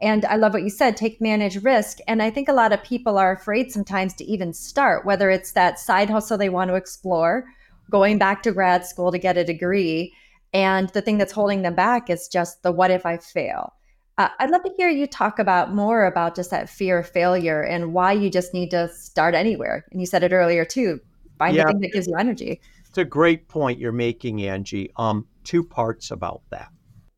And 0.00 0.24
I 0.24 0.36
love 0.36 0.54
what 0.54 0.62
you 0.62 0.70
said 0.70 0.96
take 0.96 1.20
manage 1.20 1.62
risk. 1.62 1.98
And 2.08 2.22
I 2.22 2.30
think 2.30 2.48
a 2.48 2.54
lot 2.54 2.72
of 2.72 2.82
people 2.82 3.18
are 3.18 3.32
afraid 3.32 3.70
sometimes 3.70 4.14
to 4.14 4.24
even 4.24 4.52
start, 4.52 5.04
whether 5.04 5.30
it's 5.30 5.52
that 5.52 5.78
side 5.78 6.08
hustle 6.08 6.38
they 6.38 6.48
want 6.48 6.68
to 6.70 6.74
explore, 6.74 7.44
going 7.90 8.16
back 8.16 8.42
to 8.44 8.52
grad 8.52 8.86
school 8.86 9.12
to 9.12 9.18
get 9.18 9.36
a 9.36 9.44
degree. 9.44 10.14
And 10.54 10.88
the 10.90 11.02
thing 11.02 11.18
that's 11.18 11.32
holding 11.32 11.62
them 11.62 11.74
back 11.74 12.08
is 12.08 12.28
just 12.28 12.62
the 12.62 12.72
what 12.72 12.90
if 12.90 13.04
I 13.04 13.18
fail? 13.18 13.74
Uh, 14.16 14.28
I'd 14.38 14.50
love 14.50 14.62
to 14.64 14.72
hear 14.76 14.88
you 14.88 15.06
talk 15.06 15.38
about 15.38 15.74
more 15.74 16.04
about 16.04 16.34
just 16.34 16.50
that 16.50 16.68
fear 16.68 16.98
of 16.98 17.08
failure 17.08 17.62
and 17.62 17.92
why 17.94 18.12
you 18.12 18.30
just 18.30 18.52
need 18.52 18.70
to 18.70 18.88
start 18.88 19.34
anywhere. 19.34 19.86
And 19.90 20.00
you 20.00 20.06
said 20.06 20.22
it 20.22 20.32
earlier 20.32 20.64
too. 20.64 21.00
Find 21.38 21.56
yeah. 21.56 21.64
the 21.64 21.72
thing 21.72 21.80
that 21.80 21.92
gives 21.92 22.06
you 22.06 22.16
energy. 22.16 22.60
It's 22.88 22.98
a 22.98 23.04
great 23.04 23.48
point 23.48 23.78
you're 23.78 23.92
making, 23.92 24.42
Angie. 24.42 24.92
Um, 24.96 25.26
two 25.44 25.62
parts 25.62 26.10
about 26.10 26.42
that. 26.50 26.68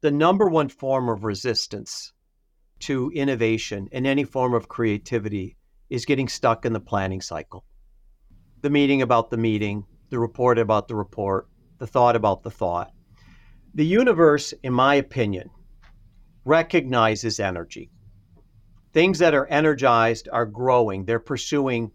The 0.00 0.10
number 0.10 0.48
one 0.48 0.68
form 0.68 1.08
of 1.08 1.24
resistance 1.24 2.12
to 2.82 3.10
innovation 3.14 3.88
and 3.92 4.06
any 4.06 4.24
form 4.24 4.54
of 4.54 4.68
creativity 4.68 5.56
is 5.88 6.04
getting 6.04 6.28
stuck 6.28 6.64
in 6.64 6.72
the 6.72 6.80
planning 6.80 7.20
cycle. 7.20 7.64
The 8.62 8.70
meeting 8.70 9.02
about 9.02 9.30
the 9.30 9.36
meeting, 9.36 9.84
the 10.10 10.18
report 10.18 10.58
about 10.58 10.88
the 10.88 10.96
report, 10.96 11.48
the 11.78 11.86
thought 11.86 12.16
about 12.16 12.42
the 12.42 12.50
thought. 12.50 12.92
The 13.74 13.86
universe, 13.86 14.52
in 14.62 14.72
my 14.72 14.96
opinion, 14.96 15.50
recognizes 16.44 17.38
energy. 17.38 17.90
Things 18.92 19.20
that 19.20 19.34
are 19.34 19.46
energized 19.46 20.28
are 20.32 20.44
growing. 20.44 21.04
They're 21.04 21.20
pursuing 21.20 21.92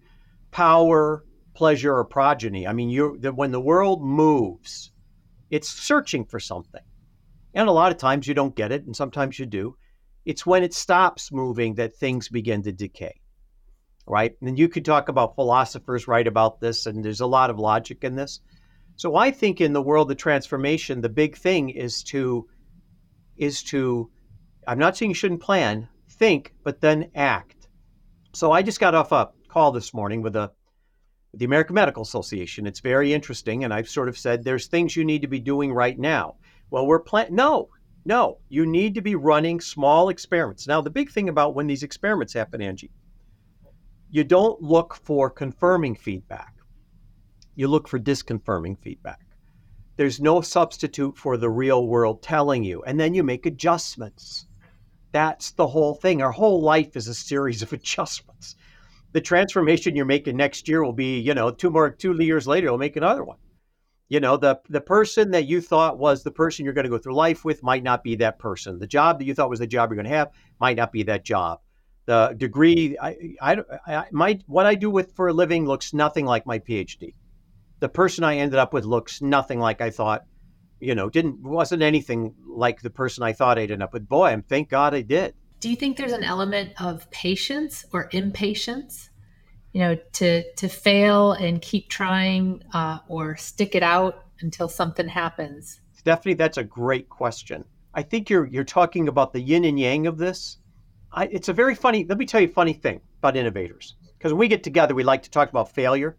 power, 0.51 1.23
pleasure, 1.53 1.95
or 1.95 2.05
progeny. 2.05 2.65
I 2.65 2.73
mean, 2.73 2.89
you 2.89 3.19
when 3.35 3.51
the 3.51 3.59
world 3.59 4.01
moves, 4.01 4.91
it's 5.49 5.69
searching 5.69 6.25
for 6.25 6.39
something. 6.39 6.81
And 7.53 7.67
a 7.67 7.73
lot 7.73 7.91
of 7.91 7.97
times 7.97 8.27
you 8.27 8.33
don't 8.33 8.55
get 8.55 8.71
it, 8.71 8.85
and 8.85 8.95
sometimes 8.95 9.37
you 9.37 9.45
do. 9.45 9.75
It's 10.27 10.45
when 10.45 10.61
it 10.61 10.73
stops 10.73 11.31
moving 11.31 11.75
that 11.75 11.95
things 11.95 12.27
begin 12.27 12.61
to 12.63 12.73
decay. 12.73 13.21
Right? 14.05 14.33
And 14.41 14.59
you 14.59 14.67
could 14.67 14.83
talk 14.83 15.07
about 15.07 15.35
philosophers 15.35 16.07
write 16.07 16.27
about 16.27 16.59
this, 16.59 16.85
and 16.85 17.03
there's 17.03 17.21
a 17.21 17.25
lot 17.25 17.49
of 17.49 17.59
logic 17.59 18.03
in 18.03 18.15
this. 18.15 18.41
So 18.97 19.15
I 19.15 19.31
think 19.31 19.61
in 19.61 19.73
the 19.73 19.81
world 19.81 20.11
of 20.11 20.17
transformation, 20.17 21.01
the 21.01 21.09
big 21.09 21.37
thing 21.37 21.69
is 21.69 22.03
to 22.03 22.47
is 23.37 23.63
to 23.63 24.09
I'm 24.67 24.79
not 24.79 24.97
saying 24.97 25.11
you 25.11 25.15
shouldn't 25.15 25.41
plan, 25.41 25.87
think, 26.09 26.53
but 26.63 26.81
then 26.81 27.11
act. 27.15 27.69
So 28.33 28.51
I 28.51 28.63
just 28.63 28.81
got 28.81 28.95
off 28.95 29.13
a 29.13 29.29
call 29.47 29.71
this 29.71 29.93
morning 29.93 30.21
with 30.21 30.35
a 30.35 30.51
the 31.33 31.45
American 31.45 31.75
Medical 31.75 32.03
Association. 32.03 32.67
It's 32.67 32.79
very 32.81 33.13
interesting, 33.13 33.63
and 33.63 33.73
I've 33.73 33.87
sort 33.87 34.09
of 34.09 34.17
said 34.17 34.43
there's 34.43 34.67
things 34.67 34.95
you 34.95 35.05
need 35.05 35.21
to 35.21 35.27
be 35.27 35.39
doing 35.39 35.71
right 35.71 35.97
now. 35.97 36.35
Well, 36.69 36.85
we're 36.85 36.99
plan 36.99 37.33
no, 37.33 37.69
no, 38.07 38.37
you 38.47 38.65
need 38.65 38.95
to 38.95 39.01
be 39.01 39.15
running 39.15 39.59
small 39.59 40.07
experiments. 40.07 40.65
Now, 40.65 40.79
the 40.79 40.89
big 40.89 41.11
thing 41.11 41.27
about 41.27 41.55
when 41.55 41.67
these 41.67 41.83
experiments 41.83 42.31
happen, 42.33 42.61
Angie, 42.61 42.89
you 44.09 44.23
don't 44.23 44.61
look 44.61 44.95
for 44.95 45.29
confirming 45.29 45.93
feedback. 45.93 46.53
You 47.55 47.67
look 47.67 47.89
for 47.89 47.99
disconfirming 47.99 48.79
feedback. 48.79 49.19
There's 49.97 50.21
no 50.21 50.39
substitute 50.39 51.17
for 51.17 51.35
the 51.35 51.49
real 51.49 51.85
world 51.85 52.23
telling 52.23 52.63
you, 52.63 52.81
and 52.83 52.97
then 52.97 53.13
you 53.13 53.23
make 53.23 53.45
adjustments. 53.45 54.47
That's 55.11 55.51
the 55.51 55.67
whole 55.67 55.95
thing. 55.95 56.21
Our 56.21 56.31
whole 56.31 56.61
life 56.61 56.95
is 56.95 57.09
a 57.09 57.13
series 57.13 57.61
of 57.61 57.73
adjustments. 57.73 58.55
The 59.11 59.19
transformation 59.19 59.97
you're 59.97 60.05
making 60.05 60.37
next 60.37 60.69
year 60.69 60.81
will 60.81 60.93
be, 60.93 61.19
you 61.19 61.33
know, 61.33 61.51
two 61.51 61.69
more 61.69 61.89
two 61.89 62.15
years 62.23 62.47
later, 62.47 62.67
you'll 62.67 62.77
make 62.77 62.95
another 62.95 63.25
one. 63.25 63.37
You 64.09 64.19
know, 64.19 64.37
the 64.37 64.59
the 64.69 64.81
person 64.81 65.31
that 65.31 65.47
you 65.47 65.59
thought 65.61 65.97
was 65.97 66.23
the 66.23 66.31
person 66.31 66.63
you're 66.63 66.73
going 66.73 66.85
to 66.85 66.89
go 66.89 66.97
through 66.97 67.15
life 67.15 67.43
with 67.43 67.61
might 67.63 67.83
not 67.83 68.03
be 68.03 68.15
that 68.15 68.39
person. 68.39 68.79
The 68.79 68.87
job 68.87 69.19
that 69.19 69.25
you 69.25 69.33
thought 69.33 69.49
was 69.49 69.59
the 69.59 69.67
job 69.67 69.89
you're 69.89 70.01
going 70.01 70.09
to 70.09 70.17
have 70.17 70.31
might 70.59 70.77
not 70.77 70.91
be 70.91 71.03
that 71.03 71.25
job. 71.25 71.59
The 72.05 72.33
degree 72.37 72.97
I, 73.01 73.35
I, 73.41 73.57
I 73.85 74.05
my 74.11 74.39
what 74.47 74.65
I 74.65 74.75
do 74.75 74.89
with 74.89 75.13
for 75.13 75.27
a 75.27 75.33
living 75.33 75.65
looks 75.65 75.93
nothing 75.93 76.25
like 76.25 76.45
my 76.45 76.59
PhD. 76.59 77.15
The 77.79 77.89
person 77.89 78.23
I 78.23 78.37
ended 78.37 78.59
up 78.59 78.73
with 78.73 78.85
looks 78.85 79.21
nothing 79.21 79.59
like 79.59 79.81
I 79.81 79.89
thought 79.89 80.23
you 80.79 80.95
know, 80.95 81.09
didn't 81.09 81.41
wasn't 81.41 81.81
anything 81.81 82.35
like 82.45 82.81
the 82.81 82.89
person 82.89 83.23
I 83.23 83.33
thought 83.33 83.57
I'd 83.57 83.71
end 83.71 83.83
up 83.83 83.93
with. 83.93 84.07
Boy, 84.07 84.27
I'm 84.27 84.43
thank 84.43 84.69
God 84.69 84.93
I 84.93 85.01
did. 85.01 85.33
Do 85.59 85.69
you 85.69 85.75
think 85.75 85.97
there's 85.97 86.11
an 86.11 86.23
element 86.23 86.79
of 86.79 87.09
patience 87.09 87.85
or 87.91 88.09
impatience? 88.11 89.09
You 89.77 89.83
know, 89.83 89.95
to 90.13 90.53
to 90.53 90.67
fail 90.67 91.33
and 91.33 91.61
keep 91.61 91.87
trying, 91.87 92.63
uh, 92.73 92.97
or 93.07 93.37
stick 93.37 93.75
it 93.75 93.83
out 93.83 94.23
until 94.39 94.67
something 94.67 95.07
happens. 95.07 95.81
Stephanie, 95.93 96.33
that's 96.33 96.57
a 96.57 96.63
great 96.63 97.09
question. 97.09 97.63
I 97.93 98.01
think 98.01 98.27
you're 98.27 98.47
you're 98.47 98.63
talking 98.63 99.07
about 99.07 99.33
the 99.33 99.39
yin 99.39 99.65
and 99.65 99.79
yang 99.79 100.07
of 100.07 100.17
this. 100.17 100.57
I, 101.11 101.25
it's 101.25 101.47
a 101.49 101.53
very 101.53 101.75
funny. 101.75 102.07
Let 102.09 102.17
me 102.17 102.25
tell 102.25 102.41
you 102.41 102.47
a 102.47 102.51
funny 102.51 102.73
thing 102.73 103.01
about 103.19 103.37
innovators. 103.37 103.97
Because 104.17 104.33
when 104.33 104.39
we 104.39 104.47
get 104.47 104.63
together, 104.63 104.95
we 104.95 105.03
like 105.03 105.21
to 105.21 105.29
talk 105.29 105.51
about 105.51 105.71
failure. 105.71 106.17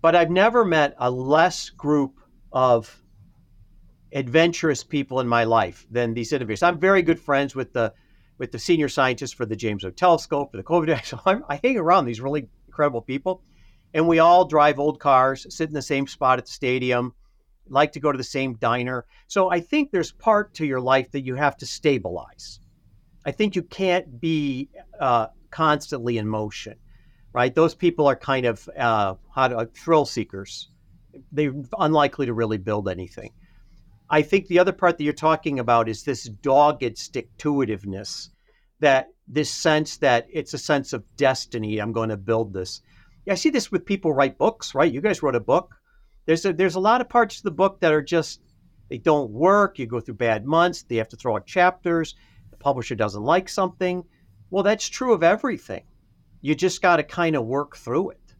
But 0.00 0.16
I've 0.16 0.30
never 0.30 0.64
met 0.64 0.94
a 0.96 1.10
less 1.10 1.68
group 1.68 2.18
of 2.50 3.02
adventurous 4.10 4.82
people 4.82 5.20
in 5.20 5.28
my 5.28 5.44
life 5.44 5.86
than 5.90 6.14
these 6.14 6.32
innovators. 6.32 6.62
I'm 6.62 6.80
very 6.80 7.02
good 7.02 7.20
friends 7.20 7.54
with 7.54 7.74
the 7.74 7.92
with 8.38 8.52
the 8.52 8.58
senior 8.58 8.88
scientists 8.88 9.34
for 9.34 9.44
the 9.44 9.54
James 9.54 9.84
Webb 9.84 9.96
Telescope, 9.96 10.50
for 10.50 10.56
the 10.56 10.62
COVID. 10.62 11.04
So 11.04 11.20
I'm, 11.26 11.44
I 11.46 11.60
hang 11.62 11.76
around 11.76 12.06
these 12.06 12.22
really 12.22 12.48
incredible 12.76 13.00
people, 13.00 13.42
and 13.94 14.06
we 14.06 14.18
all 14.18 14.44
drive 14.44 14.78
old 14.78 15.00
cars, 15.00 15.46
sit 15.48 15.68
in 15.68 15.74
the 15.74 15.80
same 15.80 16.06
spot 16.06 16.38
at 16.38 16.44
the 16.44 16.52
stadium, 16.52 17.14
like 17.68 17.92
to 17.92 18.00
go 18.00 18.12
to 18.12 18.18
the 18.18 18.24
same 18.24 18.54
diner. 18.56 19.06
So 19.28 19.50
I 19.50 19.60
think 19.60 19.90
there's 19.90 20.12
part 20.12 20.52
to 20.54 20.66
your 20.66 20.80
life 20.80 21.10
that 21.12 21.22
you 21.22 21.36
have 21.36 21.56
to 21.56 21.66
stabilize. 21.66 22.60
I 23.24 23.32
think 23.32 23.56
you 23.56 23.62
can't 23.62 24.20
be 24.20 24.68
uh, 25.00 25.28
constantly 25.50 26.18
in 26.18 26.28
motion, 26.28 26.74
right? 27.32 27.54
Those 27.54 27.74
people 27.74 28.06
are 28.06 28.14
kind 28.14 28.44
of 28.44 28.68
uh, 28.78 29.14
how 29.34 29.48
to, 29.48 29.56
uh, 29.56 29.66
thrill 29.74 30.04
seekers. 30.04 30.68
They're 31.32 31.54
unlikely 31.78 32.26
to 32.26 32.34
really 32.34 32.58
build 32.58 32.88
anything. 32.88 33.30
I 34.10 34.22
think 34.22 34.46
the 34.46 34.58
other 34.58 34.72
part 34.72 34.98
that 34.98 35.04
you're 35.04 35.14
talking 35.14 35.58
about 35.58 35.88
is 35.88 36.02
this 36.02 36.24
dogged 36.24 36.98
stick 36.98 37.28
to 37.38 37.54
itiveness, 37.54 38.28
that 38.80 39.08
this 39.28 39.50
sense 39.50 39.96
that 39.98 40.26
it's 40.32 40.54
a 40.54 40.58
sense 40.58 40.92
of 40.92 41.04
destiny. 41.16 41.78
I'm 41.78 41.92
going 41.92 42.10
to 42.10 42.16
build 42.16 42.52
this. 42.52 42.80
I 43.28 43.34
see 43.34 43.50
this 43.50 43.72
with 43.72 43.84
people 43.84 44.12
write 44.12 44.38
books, 44.38 44.74
right? 44.74 44.92
You 44.92 45.00
guys 45.00 45.22
wrote 45.22 45.34
a 45.34 45.40
book. 45.40 45.74
There's 46.26 46.44
a, 46.44 46.52
there's 46.52 46.76
a 46.76 46.80
lot 46.80 47.00
of 47.00 47.08
parts 47.08 47.38
of 47.38 47.42
the 47.42 47.50
book 47.50 47.80
that 47.80 47.92
are 47.92 48.02
just 48.02 48.40
they 48.88 48.98
don't 48.98 49.30
work. 49.30 49.78
You 49.78 49.86
go 49.86 50.00
through 50.00 50.14
bad 50.14 50.46
months. 50.46 50.82
They 50.82 50.96
have 50.96 51.08
to 51.08 51.16
throw 51.16 51.36
out 51.36 51.46
chapters. 51.46 52.14
The 52.50 52.56
publisher 52.56 52.94
doesn't 52.94 53.22
like 53.22 53.48
something. 53.48 54.04
Well, 54.50 54.62
that's 54.62 54.88
true 54.88 55.12
of 55.12 55.22
everything. 55.22 55.84
You 56.40 56.54
just 56.54 56.82
got 56.82 56.96
to 56.96 57.02
kind 57.02 57.34
of 57.34 57.46
work 57.46 57.76
through 57.76 58.10
it, 58.10 58.34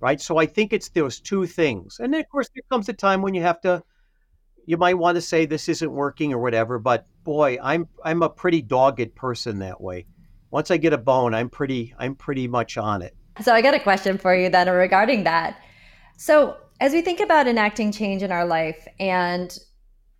right? 0.00 0.20
So 0.20 0.36
I 0.36 0.46
think 0.46 0.72
it's 0.72 0.90
those 0.90 1.20
two 1.20 1.46
things. 1.46 1.98
And 2.00 2.12
then, 2.12 2.20
of 2.20 2.28
course, 2.28 2.50
there 2.54 2.62
comes 2.70 2.88
a 2.90 2.92
time 2.92 3.22
when 3.22 3.34
you 3.34 3.42
have 3.42 3.60
to 3.62 3.82
you 4.68 4.76
might 4.76 4.98
want 4.98 5.16
to 5.16 5.22
say 5.22 5.46
this 5.46 5.66
isn't 5.70 5.90
working 5.90 6.34
or 6.34 6.38
whatever, 6.38 6.78
but 6.78 7.06
boy, 7.24 7.56
I'm 7.62 7.88
I'm 8.04 8.22
a 8.22 8.28
pretty 8.28 8.60
dogged 8.60 9.14
person 9.14 9.60
that 9.60 9.80
way. 9.80 10.04
Once 10.50 10.70
I 10.70 10.76
get 10.76 10.92
a 10.92 10.98
bone, 10.98 11.32
I'm 11.32 11.48
pretty 11.48 11.94
I'm 11.98 12.14
pretty 12.14 12.46
much 12.48 12.76
on 12.76 13.00
it. 13.00 13.16
So 13.40 13.54
I 13.54 13.62
got 13.62 13.72
a 13.72 13.80
question 13.80 14.18
for 14.18 14.36
you 14.36 14.50
then 14.50 14.68
regarding 14.68 15.24
that. 15.24 15.58
So 16.18 16.58
as 16.80 16.92
we 16.92 17.00
think 17.00 17.18
about 17.18 17.48
enacting 17.48 17.92
change 17.92 18.22
in 18.22 18.30
our 18.30 18.44
life 18.44 18.86
and 19.00 19.58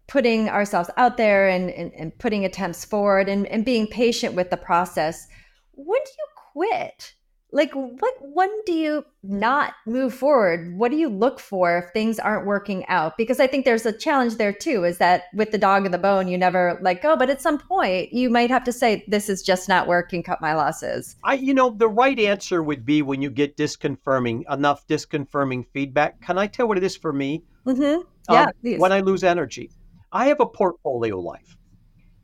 putting 0.06 0.48
ourselves 0.48 0.88
out 0.96 1.18
there 1.18 1.50
and, 1.50 1.68
and, 1.68 1.92
and 1.92 2.18
putting 2.18 2.46
attempts 2.46 2.86
forward 2.86 3.28
and, 3.28 3.46
and 3.48 3.66
being 3.66 3.86
patient 3.86 4.34
with 4.34 4.48
the 4.48 4.56
process, 4.56 5.28
when 5.74 6.00
do 6.02 6.10
you 6.10 6.26
quit? 6.54 7.12
Like 7.50 7.72
what 7.72 8.14
when 8.20 8.50
do 8.66 8.72
you 8.72 9.04
not 9.22 9.74
move 9.86 10.14
forward? 10.14 10.76
What 10.76 10.90
do 10.90 10.96
you 10.96 11.08
look 11.08 11.40
for 11.40 11.78
if 11.78 11.92
things 11.92 12.18
aren't 12.18 12.46
working 12.46 12.86
out? 12.86 13.16
Because 13.16 13.40
i 13.40 13.46
think 13.46 13.64
there's 13.64 13.86
a 13.86 13.92
challenge 13.92 14.36
there 14.36 14.52
too 14.52 14.84
is 14.84 14.98
that 14.98 15.24
with 15.34 15.50
the 15.50 15.58
dog 15.58 15.84
and 15.84 15.94
the 15.94 15.98
bone 15.98 16.28
you 16.28 16.38
never 16.38 16.78
let 16.82 17.02
go. 17.02 17.16
But 17.16 17.30
at 17.30 17.40
some 17.40 17.58
point 17.58 18.12
you 18.12 18.30
might 18.30 18.50
have 18.50 18.64
to 18.64 18.72
say 18.72 19.04
this 19.08 19.28
is 19.28 19.42
just 19.42 19.68
not 19.68 19.86
working 19.86 20.22
cut 20.22 20.40
my 20.40 20.54
losses. 20.54 21.16
I 21.24 21.34
you 21.34 21.54
know 21.54 21.70
the 21.70 21.88
right 21.88 22.18
answer 22.18 22.62
would 22.62 22.84
be 22.84 23.02
when 23.02 23.22
you 23.22 23.30
get 23.30 23.56
disconfirming 23.56 24.44
enough 24.52 24.86
disconfirming 24.86 25.66
feedback. 25.72 26.20
Can 26.20 26.38
i 26.38 26.46
tell 26.46 26.68
what 26.68 26.78
it 26.78 26.84
is 26.84 26.96
for 26.96 27.12
me? 27.12 27.44
Mm-hmm. 27.66 28.00
yeah 28.32 28.44
um, 28.44 28.78
when 28.80 28.92
i 28.92 29.00
lose 29.00 29.22
energy 29.22 29.70
i 30.10 30.28
have 30.28 30.40
a 30.40 30.46
portfolio 30.46 31.20
life 31.20 31.57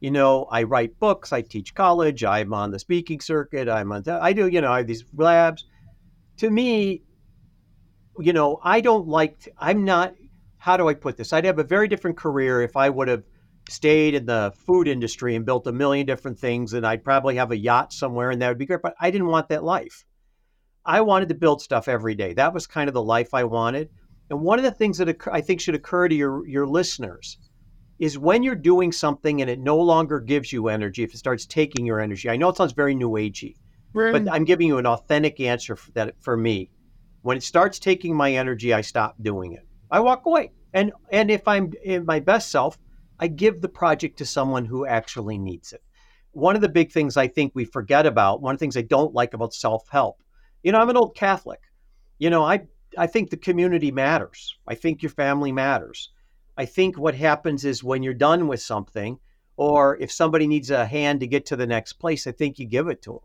you 0.05 0.11
know, 0.11 0.45
I 0.51 0.65
write 0.65 0.99
books, 0.99 1.33
I 1.33 1.41
teach 1.41 1.75
college, 1.75 2.25
I'm 2.25 2.53
on 2.53 2.71
the 2.71 2.79
speaking 2.79 3.21
circuit, 3.21 3.71
I'm 3.71 3.91
on, 3.91 4.07
I 4.07 4.35
do, 4.35 4.49
you 4.49 4.61
know, 4.61 4.71
I 4.71 4.77
have 4.77 4.87
these 4.87 5.03
labs. 5.17 5.65
To 6.41 6.51
me, 6.51 7.01
you 8.19 8.35
know, 8.35 8.61
I 8.63 8.83
don't 8.83 9.09
like, 9.09 9.49
I'm 9.57 9.87
not, 9.87 10.13
how 10.59 10.77
do 10.77 10.91
I 10.91 10.93
put 10.93 11.17
this? 11.17 11.33
I'd 11.33 11.47
have 11.47 11.59
a 11.59 11.65
very 11.65 11.89
different 11.89 12.19
career 12.19 12.61
if 12.61 12.77
I 12.77 12.91
would 12.91 13.09
have 13.09 13.23
stayed 13.71 14.15
in 14.15 14.27
the 14.27 14.53
food 14.67 14.89
industry 14.89 15.37
and 15.37 15.47
built 15.47 15.67
a 15.69 15.73
million 15.73 16.05
different 16.05 16.39
things, 16.39 16.75
and 16.75 16.87
I'd 16.87 17.03
probably 17.03 17.37
have 17.37 17.51
a 17.51 17.57
yacht 17.57 17.95
somewhere, 17.95 18.29
and 18.29 18.43
that 18.43 18.49
would 18.49 18.59
be 18.59 18.67
great. 18.67 18.83
But 18.83 18.97
I 19.01 19.11
didn't 19.11 19.29
want 19.29 19.49
that 19.49 19.65
life. 19.65 20.05
I 20.85 21.01
wanted 21.01 21.31
to 21.31 21.35
build 21.35 21.63
stuff 21.63 21.89
every 21.89 22.15
day. 22.15 22.35
That 22.35 22.53
was 22.53 22.67
kind 22.67 22.89
of 22.89 22.95
the 22.95 23.03
life 23.03 23.33
I 23.33 23.45
wanted. 23.45 23.89
And 24.29 24.43
one 24.43 24.59
of 24.59 24.67
the 24.67 24.71
things 24.71 24.99
that 24.99 25.17
I 25.33 25.41
think 25.41 25.63
should 25.63 25.75
occur 25.75 26.09
to 26.09 26.15
your 26.15 26.47
your 26.47 26.67
listeners 26.67 27.39
is 27.99 28.19
when 28.19 28.43
you're 28.43 28.55
doing 28.55 28.93
something 28.93 29.41
and 29.41 29.49
it 29.49 29.61
no 29.61 29.77
longer 29.77 30.21
gives 30.21 30.53
you 30.53 30.69
energy, 30.69 31.03
if 31.03 31.15
it 31.15 31.19
starts 31.19 31.47
taking 31.47 31.87
your 31.87 32.01
energy. 32.01 32.29
I 32.29 32.37
know 32.37 32.49
it 32.49 32.57
sounds 32.57 32.73
very 32.73 32.95
new 32.95 33.11
agey, 33.11 33.55
right. 33.93 34.13
but 34.13 34.33
I'm 34.33 34.45
giving 34.45 34.67
you 34.67 34.79
an 34.79 34.87
authentic 34.87 35.41
answer 35.41 35.77
for 35.77 35.93
that 35.93 36.15
for 36.21 36.37
me. 36.37 36.71
When 37.23 37.37
it 37.37 37.43
starts 37.43 37.79
taking 37.79 38.15
my 38.15 38.33
energy, 38.33 38.75
I 38.75 38.81
stop 38.81 39.17
doing 39.23 39.53
it. 39.53 39.67
I 39.91 40.01
walk 40.01 40.27
away. 40.27 40.51
And 40.73 40.93
and 41.11 41.31
if 41.31 41.47
I'm 41.47 41.73
in 41.85 42.05
my 42.05 42.21
best 42.21 42.51
self, 42.51 42.79
I 43.21 43.29
give 43.29 43.61
the 43.61 43.69
project 43.69 44.19
to 44.19 44.27
someone 44.27 44.65
who 44.65 44.87
actually 44.87 45.39
needs 45.39 45.73
it. 45.73 45.83
One 46.33 46.57
of 46.57 46.63
the 46.63 46.69
big 46.69 46.91
things 46.91 47.17
I 47.17 47.29
think 47.29 47.53
we 47.55 47.65
forget 47.65 48.07
about, 48.07 48.43
one 48.43 48.55
of 48.55 48.59
the 48.59 48.65
things 48.65 48.77
I 48.77 48.83
don't 48.83 49.15
like 49.15 49.35
about 49.35 49.55
self-help. 49.55 50.21
You 50.65 50.73
know, 50.73 50.81
I'm 50.81 50.91
an 50.91 50.97
old 50.97 51.15
Catholic. 51.15 51.61
You 52.19 52.29
know, 52.31 52.45
I 52.45 52.67
I 52.99 53.07
think 53.07 53.31
the 53.31 53.37
community 53.37 53.93
matters. 53.93 54.59
I 54.67 54.75
think 54.75 55.03
your 55.03 55.11
family 55.11 55.53
matters. 55.53 56.11
I 56.57 56.65
think 56.67 56.99
what 56.99 57.15
happens 57.15 57.65
is 57.65 57.83
when 57.83 58.03
you're 58.03 58.15
done 58.15 58.47
with 58.49 58.63
something, 58.63 59.19
or 59.57 59.97
if 59.99 60.11
somebody 60.13 60.47
needs 60.47 60.71
a 60.71 60.87
hand 60.87 61.21
to 61.21 61.27
get 61.27 61.47
to 61.47 61.57
the 61.57 61.67
next 61.67 61.95
place, 61.95 62.27
I 62.27 62.33
think 62.33 62.59
you 62.59 62.67
give 62.67 62.89
it 62.89 63.03
to 63.03 63.13
them. 63.13 63.21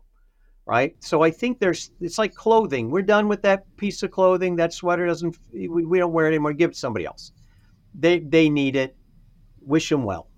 Right. 0.66 0.94
So 1.02 1.22
I 1.22 1.32
think 1.32 1.58
there's, 1.58 1.90
it's 2.00 2.18
like 2.18 2.34
clothing. 2.34 2.90
We're 2.90 3.02
done 3.02 3.26
with 3.26 3.42
that 3.42 3.64
piece 3.76 4.02
of 4.04 4.12
clothing. 4.12 4.54
That 4.56 4.72
sweater 4.72 5.06
doesn't, 5.06 5.36
we, 5.52 5.68
we 5.68 5.98
don't 5.98 6.12
wear 6.12 6.26
it 6.26 6.28
anymore. 6.28 6.52
Give 6.52 6.70
it 6.70 6.74
to 6.74 6.78
somebody 6.78 7.06
else. 7.06 7.32
They, 7.98 8.20
they 8.20 8.48
need 8.48 8.76
it. 8.76 8.96
Wish 9.62 9.88
them 9.88 10.04
well. 10.04 10.28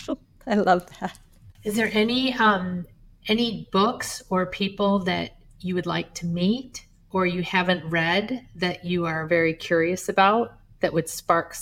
I 0.46 0.54
love 0.54 0.86
that. 1.00 1.18
Is 1.64 1.74
there 1.74 1.90
any, 1.92 2.32
um, 2.34 2.86
any 3.26 3.68
books 3.72 4.22
or 4.30 4.46
people 4.46 5.00
that 5.00 5.38
you 5.58 5.74
would 5.74 5.86
like 5.86 6.14
to 6.14 6.26
meet 6.26 6.86
or 7.10 7.26
you 7.26 7.42
haven't 7.42 7.84
read 7.90 8.46
that 8.54 8.84
you 8.84 9.06
are 9.06 9.26
very 9.26 9.54
curious 9.54 10.08
about 10.08 10.52
that 10.80 10.92
would 10.92 11.08
spark 11.08 11.54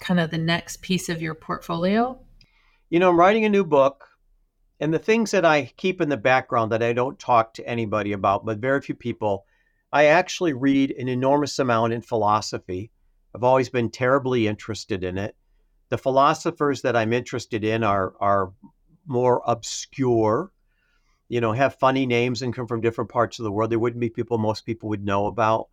kind 0.00 0.20
of 0.20 0.30
the 0.30 0.38
next 0.38 0.82
piece 0.82 1.08
of 1.08 1.22
your 1.22 1.34
portfolio? 1.34 2.18
You 2.90 3.00
know, 3.00 3.10
I'm 3.10 3.18
writing 3.18 3.44
a 3.44 3.48
new 3.48 3.64
book, 3.64 4.08
and 4.78 4.92
the 4.92 4.98
things 4.98 5.30
that 5.30 5.44
I 5.44 5.72
keep 5.76 6.00
in 6.00 6.08
the 6.08 6.16
background 6.16 6.72
that 6.72 6.82
I 6.82 6.92
don't 6.92 7.18
talk 7.18 7.54
to 7.54 7.68
anybody 7.68 8.12
about, 8.12 8.44
but 8.44 8.58
very 8.58 8.80
few 8.80 8.94
people, 8.94 9.44
I 9.92 10.06
actually 10.06 10.52
read 10.52 10.90
an 10.92 11.08
enormous 11.08 11.58
amount 11.58 11.92
in 11.94 12.02
philosophy. 12.02 12.90
I've 13.34 13.44
always 13.44 13.68
been 13.68 13.90
terribly 13.90 14.46
interested 14.46 15.04
in 15.04 15.18
it. 15.18 15.36
The 15.88 15.98
philosophers 15.98 16.82
that 16.82 16.96
I'm 16.96 17.12
interested 17.12 17.64
in 17.64 17.84
are 17.84 18.14
are 18.20 18.52
more 19.06 19.42
obscure, 19.46 20.50
you 21.28 21.40
know, 21.40 21.52
have 21.52 21.76
funny 21.76 22.06
names 22.06 22.42
and 22.42 22.54
come 22.54 22.66
from 22.66 22.80
different 22.80 23.10
parts 23.10 23.38
of 23.38 23.44
the 23.44 23.52
world. 23.52 23.70
They 23.70 23.76
wouldn't 23.76 24.00
be 24.00 24.10
people 24.10 24.38
most 24.38 24.66
people 24.66 24.88
would 24.88 25.04
know 25.04 25.26
about. 25.26 25.68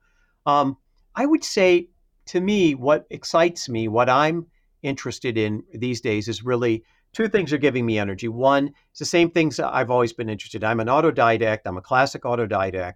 Um, 0.45 0.77
I 1.15 1.25
would 1.25 1.43
say 1.43 1.89
to 2.27 2.41
me, 2.41 2.75
what 2.75 3.05
excites 3.09 3.69
me, 3.69 3.87
what 3.87 4.09
I'm 4.09 4.47
interested 4.81 5.37
in 5.37 5.63
these 5.73 6.01
days 6.01 6.27
is 6.27 6.43
really 6.43 6.83
two 7.13 7.27
things 7.27 7.53
are 7.53 7.57
giving 7.57 7.85
me 7.85 7.99
energy. 7.99 8.27
One, 8.27 8.73
it's 8.91 8.99
the 8.99 9.05
same 9.05 9.29
things 9.29 9.59
I've 9.59 9.91
always 9.91 10.13
been 10.13 10.29
interested 10.29 10.63
in. 10.63 10.69
I'm 10.69 10.79
an 10.79 10.87
autodidact, 10.87 11.59
I'm 11.65 11.77
a 11.77 11.81
classic 11.81 12.23
autodidact. 12.23 12.95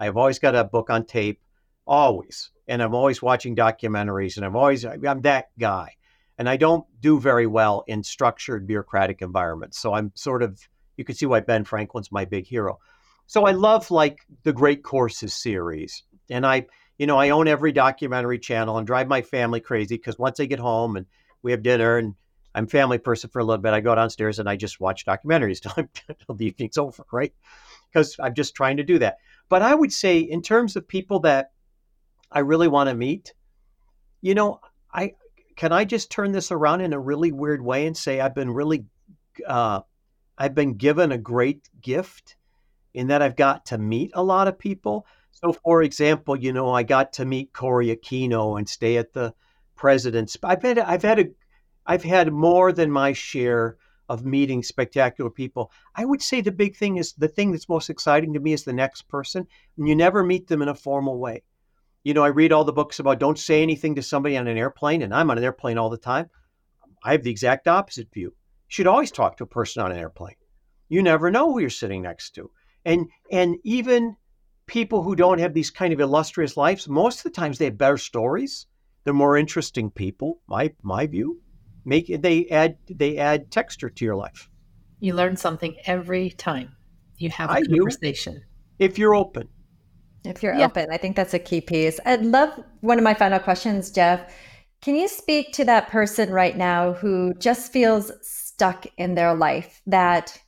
I've 0.00 0.16
always 0.16 0.38
got 0.38 0.54
a 0.54 0.64
book 0.64 0.90
on 0.90 1.04
tape, 1.04 1.40
always. 1.86 2.50
And 2.68 2.82
I'm 2.82 2.94
always 2.94 3.22
watching 3.22 3.56
documentaries 3.56 4.36
and 4.36 4.44
I'm 4.44 4.56
always, 4.56 4.84
I'm 4.84 5.22
that 5.22 5.50
guy. 5.58 5.94
And 6.38 6.48
I 6.48 6.56
don't 6.56 6.84
do 7.00 7.18
very 7.18 7.46
well 7.46 7.82
in 7.88 8.02
structured 8.04 8.66
bureaucratic 8.66 9.22
environments. 9.22 9.78
So 9.78 9.94
I'm 9.94 10.12
sort 10.14 10.42
of, 10.42 10.60
you 10.96 11.04
can 11.04 11.16
see 11.16 11.26
why 11.26 11.40
Ben 11.40 11.64
Franklin's 11.64 12.12
my 12.12 12.24
big 12.24 12.46
hero. 12.46 12.78
So 13.26 13.44
I 13.44 13.52
love 13.52 13.90
like 13.90 14.20
the 14.44 14.52
Great 14.52 14.82
Courses 14.82 15.34
series. 15.34 16.04
And 16.30 16.46
I, 16.46 16.66
you 16.98 17.06
know, 17.06 17.16
I 17.16 17.30
own 17.30 17.48
every 17.48 17.72
documentary 17.72 18.38
channel 18.38 18.76
and 18.76 18.86
drive 18.86 19.08
my 19.08 19.22
family 19.22 19.60
crazy 19.60 19.96
because 19.96 20.18
once 20.18 20.40
I 20.40 20.46
get 20.46 20.58
home 20.58 20.96
and 20.96 21.06
we 21.42 21.52
have 21.52 21.62
dinner 21.62 21.96
and 21.96 22.14
I'm 22.54 22.66
family 22.66 22.98
person 22.98 23.30
for 23.30 23.38
a 23.38 23.44
little 23.44 23.62
bit, 23.62 23.72
I 23.72 23.80
go 23.80 23.94
downstairs 23.94 24.40
and 24.40 24.48
I 24.48 24.56
just 24.56 24.80
watch 24.80 25.06
documentaries 25.06 25.60
till, 26.26 26.34
the 26.34 26.46
evening's 26.46 26.76
over, 26.76 27.04
right? 27.12 27.32
Because 27.90 28.16
I'm 28.20 28.34
just 28.34 28.54
trying 28.54 28.78
to 28.78 28.82
do 28.82 28.98
that. 28.98 29.18
But 29.48 29.62
I 29.62 29.74
would 29.74 29.92
say, 29.92 30.18
in 30.18 30.42
terms 30.42 30.74
of 30.74 30.88
people 30.88 31.20
that 31.20 31.52
I 32.32 32.40
really 32.40 32.68
want 32.68 32.90
to 32.90 32.94
meet, 32.94 33.32
you 34.20 34.34
know, 34.34 34.60
I 34.92 35.14
can 35.56 35.72
I 35.72 35.84
just 35.84 36.10
turn 36.10 36.32
this 36.32 36.50
around 36.50 36.80
in 36.80 36.92
a 36.92 37.00
really 37.00 37.32
weird 37.32 37.62
way 37.62 37.86
and 37.86 37.96
say 37.96 38.20
I've 38.20 38.34
been 38.34 38.50
really, 38.50 38.86
uh, 39.46 39.80
I've 40.36 40.54
been 40.54 40.74
given 40.74 41.12
a 41.12 41.18
great 41.18 41.68
gift 41.80 42.36
in 42.92 43.08
that 43.08 43.22
I've 43.22 43.36
got 43.36 43.66
to 43.66 43.78
meet 43.78 44.10
a 44.14 44.22
lot 44.22 44.48
of 44.48 44.58
people. 44.58 45.06
So, 45.40 45.52
for 45.52 45.82
example, 45.84 46.34
you 46.34 46.52
know, 46.52 46.72
I 46.72 46.82
got 46.82 47.12
to 47.14 47.24
meet 47.24 47.52
Cory 47.52 47.94
Aquino 47.94 48.58
and 48.58 48.68
stay 48.68 48.96
at 48.96 49.12
the 49.12 49.34
president's. 49.76 50.36
I've 50.42 50.62
had, 50.62 50.80
I've 50.80 51.02
had 51.02 51.18
a, 51.20 51.24
I've 51.86 52.02
had 52.02 52.32
more 52.32 52.72
than 52.72 52.90
my 52.90 53.12
share 53.12 53.76
of 54.08 54.24
meeting 54.24 54.64
spectacular 54.64 55.30
people. 55.30 55.70
I 55.94 56.04
would 56.04 56.22
say 56.22 56.40
the 56.40 56.50
big 56.50 56.76
thing 56.76 56.96
is 56.96 57.12
the 57.12 57.28
thing 57.28 57.52
that's 57.52 57.68
most 57.68 57.88
exciting 57.88 58.32
to 58.32 58.40
me 58.40 58.52
is 58.52 58.64
the 58.64 58.72
next 58.72 59.02
person, 59.02 59.46
and 59.76 59.88
you 59.88 59.94
never 59.94 60.24
meet 60.24 60.48
them 60.48 60.60
in 60.60 60.68
a 60.68 60.74
formal 60.74 61.18
way. 61.18 61.44
You 62.02 62.14
know, 62.14 62.24
I 62.24 62.28
read 62.28 62.52
all 62.52 62.64
the 62.64 62.72
books 62.72 62.98
about 62.98 63.20
don't 63.20 63.38
say 63.38 63.62
anything 63.62 63.94
to 63.94 64.02
somebody 64.02 64.36
on 64.36 64.48
an 64.48 64.58
airplane, 64.58 65.02
and 65.02 65.14
I'm 65.14 65.30
on 65.30 65.38
an 65.38 65.44
airplane 65.44 65.78
all 65.78 65.90
the 65.90 65.98
time. 65.98 66.30
I 67.04 67.12
have 67.12 67.22
the 67.22 67.30
exact 67.30 67.68
opposite 67.68 68.12
view. 68.12 68.28
You 68.30 68.34
should 68.66 68.86
always 68.88 69.12
talk 69.12 69.36
to 69.36 69.44
a 69.44 69.46
person 69.46 69.82
on 69.82 69.92
an 69.92 69.98
airplane. 69.98 70.36
You 70.88 71.02
never 71.02 71.30
know 71.30 71.52
who 71.52 71.60
you're 71.60 71.70
sitting 71.70 72.02
next 72.02 72.34
to. 72.34 72.50
And 72.84 73.08
and 73.30 73.56
even 73.62 74.16
people 74.68 75.02
who 75.02 75.16
don't 75.16 75.40
have 75.40 75.54
these 75.54 75.70
kind 75.70 75.92
of 75.92 75.98
illustrious 75.98 76.56
lives, 76.56 76.88
most 76.88 77.18
of 77.18 77.24
the 77.24 77.30
times 77.30 77.58
they 77.58 77.64
have 77.64 77.78
better 77.78 77.96
stories. 77.96 78.66
They're 79.02 79.14
more 79.14 79.36
interesting 79.36 79.90
people. 79.90 80.40
My 80.46 80.72
my 80.82 81.06
view, 81.06 81.40
make 81.84 82.06
they 82.22 82.46
add 82.46 82.76
they 82.88 83.16
add 83.16 83.50
texture 83.50 83.90
to 83.90 84.04
your 84.04 84.16
life. 84.16 84.48
You 85.00 85.14
learn 85.14 85.36
something 85.36 85.76
every 85.86 86.30
time 86.30 86.76
you 87.16 87.30
have 87.30 87.50
a 87.50 87.54
I 87.54 87.62
conversation. 87.62 88.34
Do, 88.34 88.40
if 88.78 88.98
you're 88.98 89.14
open. 89.14 89.48
If 90.24 90.42
you're 90.42 90.54
yeah. 90.54 90.66
open, 90.66 90.88
I 90.92 90.98
think 90.98 91.16
that's 91.16 91.34
a 91.34 91.38
key 91.38 91.60
piece. 91.60 91.98
I'd 92.04 92.24
love 92.24 92.62
one 92.80 92.98
of 92.98 93.04
my 93.04 93.14
final 93.14 93.38
questions, 93.38 93.90
Jeff. 93.90 94.32
Can 94.82 94.94
you 94.94 95.08
speak 95.08 95.52
to 95.54 95.64
that 95.64 95.88
person 95.88 96.30
right 96.30 96.56
now 96.56 96.92
who 96.92 97.34
just 97.34 97.72
feels 97.72 98.12
stuck 98.22 98.86
in 98.96 99.14
their 99.14 99.34
life 99.34 99.80
that 99.86 100.38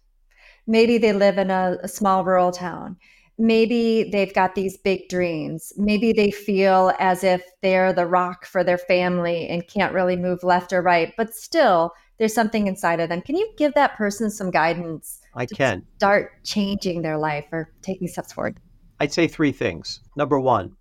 maybe 0.67 0.99
they 0.99 1.13
live 1.13 1.39
in 1.39 1.51
a, 1.51 1.79
a 1.83 1.89
small 1.89 2.25
rural 2.25 2.53
town? 2.53 2.97
Maybe 3.41 4.05
they've 4.05 4.35
got 4.35 4.55
these 4.55 4.77
big 4.77 5.09
dreams. 5.09 5.73
Maybe 5.77 6.13
they 6.13 6.31
feel 6.31 6.93
as 6.99 7.25
if 7.25 7.43
they're 7.63 7.93
the 7.93 8.07
rock 8.07 8.45
for 8.45 8.63
their 8.63 8.79
family 8.79 9.49
and 9.49 9.67
can't 9.67 9.95
really 9.95 10.17
move 10.17 10.45
left 10.45 10.75
or 10.75 10.83
right, 10.83 11.15
but 11.17 11.35
still 11.35 11.93
there's 12.19 12.35
something 12.35 12.67
inside 12.67 13.01
of 13.01 13.09
them. 13.09 13.23
Can 13.23 13.37
you 13.37 13.51
give 13.57 13.73
that 13.75 13.97
person 13.97 14.31
some 14.31 14.51
guidance? 14.51 15.21
I 15.35 15.47
can. 15.47 15.87
Start 15.97 16.45
changing 16.45 17.01
their 17.01 17.17
life 17.17 17.47
or 17.51 17.73
taking 17.81 18.09
steps 18.09 18.35
forward. 18.35 18.59
I'd 19.01 19.13
say 19.13 19.27
three 19.27 19.53
things. 19.53 20.01
Number 20.17 20.39
one, 20.39 20.77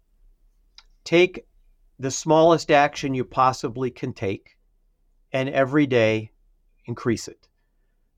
take 1.06 1.46
the 1.98 2.12
smallest 2.12 2.72
action 2.72 3.14
you 3.14 3.24
possibly 3.24 3.90
can 3.90 4.12
take 4.12 4.58
and 5.32 5.48
every 5.48 5.88
day 5.88 6.32
increase 6.86 7.30
it. 7.30 7.48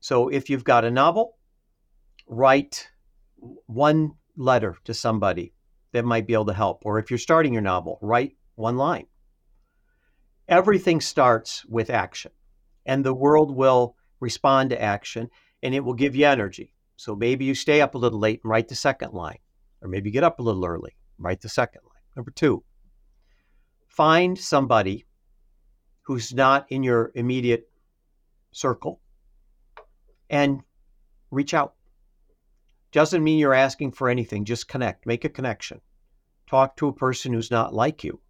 So 0.00 0.28
if 0.28 0.50
you've 0.50 0.64
got 0.64 0.84
a 0.84 0.90
novel, 0.90 1.36
write 2.26 2.88
one 3.66 4.14
letter 4.36 4.76
to 4.84 4.94
somebody 4.94 5.52
that 5.92 6.04
might 6.04 6.26
be 6.26 6.32
able 6.32 6.46
to 6.46 6.54
help. 6.54 6.82
Or 6.84 6.98
if 6.98 7.10
you're 7.10 7.18
starting 7.18 7.52
your 7.52 7.62
novel, 7.62 7.98
write 8.00 8.36
one 8.54 8.76
line. 8.76 9.06
Everything 10.48 11.00
starts 11.00 11.64
with 11.66 11.90
action, 11.90 12.32
and 12.84 13.04
the 13.04 13.14
world 13.14 13.54
will 13.54 13.96
respond 14.20 14.70
to 14.70 14.80
action 14.80 15.28
and 15.62 15.74
it 15.74 15.80
will 15.80 15.94
give 15.94 16.16
you 16.16 16.26
energy. 16.26 16.74
So 16.96 17.14
maybe 17.14 17.44
you 17.44 17.54
stay 17.54 17.80
up 17.80 17.94
a 17.94 17.98
little 17.98 18.18
late 18.18 18.40
and 18.42 18.50
write 18.50 18.68
the 18.68 18.74
second 18.74 19.12
line, 19.12 19.38
or 19.80 19.88
maybe 19.88 20.10
get 20.10 20.24
up 20.24 20.38
a 20.38 20.42
little 20.42 20.64
early, 20.64 20.96
write 21.18 21.40
the 21.40 21.48
second 21.48 21.82
line. 21.84 22.02
Number 22.16 22.30
two, 22.30 22.64
find 23.88 24.38
somebody 24.38 25.06
who's 26.02 26.34
not 26.34 26.66
in 26.70 26.82
your 26.82 27.12
immediate 27.14 27.70
circle 28.50 29.00
and 30.28 30.62
reach 31.30 31.54
out. 31.54 31.74
Doesn't 32.92 33.24
mean 33.24 33.38
you're 33.38 33.54
asking 33.54 33.92
for 33.92 34.10
anything. 34.10 34.44
Just 34.44 34.68
connect, 34.68 35.06
make 35.06 35.24
a 35.24 35.30
connection. 35.30 35.80
Talk 36.46 36.76
to 36.76 36.88
a 36.88 36.92
person 36.92 37.32
who's 37.32 37.50
not 37.50 37.72
like 37.72 38.04
you, 38.04 38.20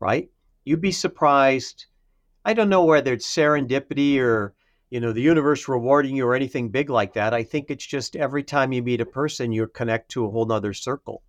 right? 0.00 0.28
You'd 0.64 0.80
be 0.80 0.90
surprised. 0.90 1.86
I 2.44 2.54
don't 2.54 2.68
know 2.68 2.84
whether 2.84 3.12
it's 3.12 3.32
serendipity 3.32 4.18
or, 4.18 4.54
you 4.90 4.98
know, 4.98 5.12
the 5.12 5.22
universe 5.22 5.68
rewarding 5.68 6.16
you 6.16 6.26
or 6.26 6.34
anything 6.34 6.70
big 6.70 6.90
like 6.90 7.12
that. 7.14 7.32
I 7.32 7.44
think 7.44 7.70
it's 7.70 7.86
just 7.86 8.16
every 8.16 8.42
time 8.42 8.72
you 8.72 8.82
meet 8.82 9.00
a 9.00 9.06
person, 9.06 9.52
you 9.52 9.68
connect 9.68 10.10
to 10.10 10.26
a 10.26 10.30
whole 10.30 10.46
nother 10.46 10.72
circle 10.72 11.22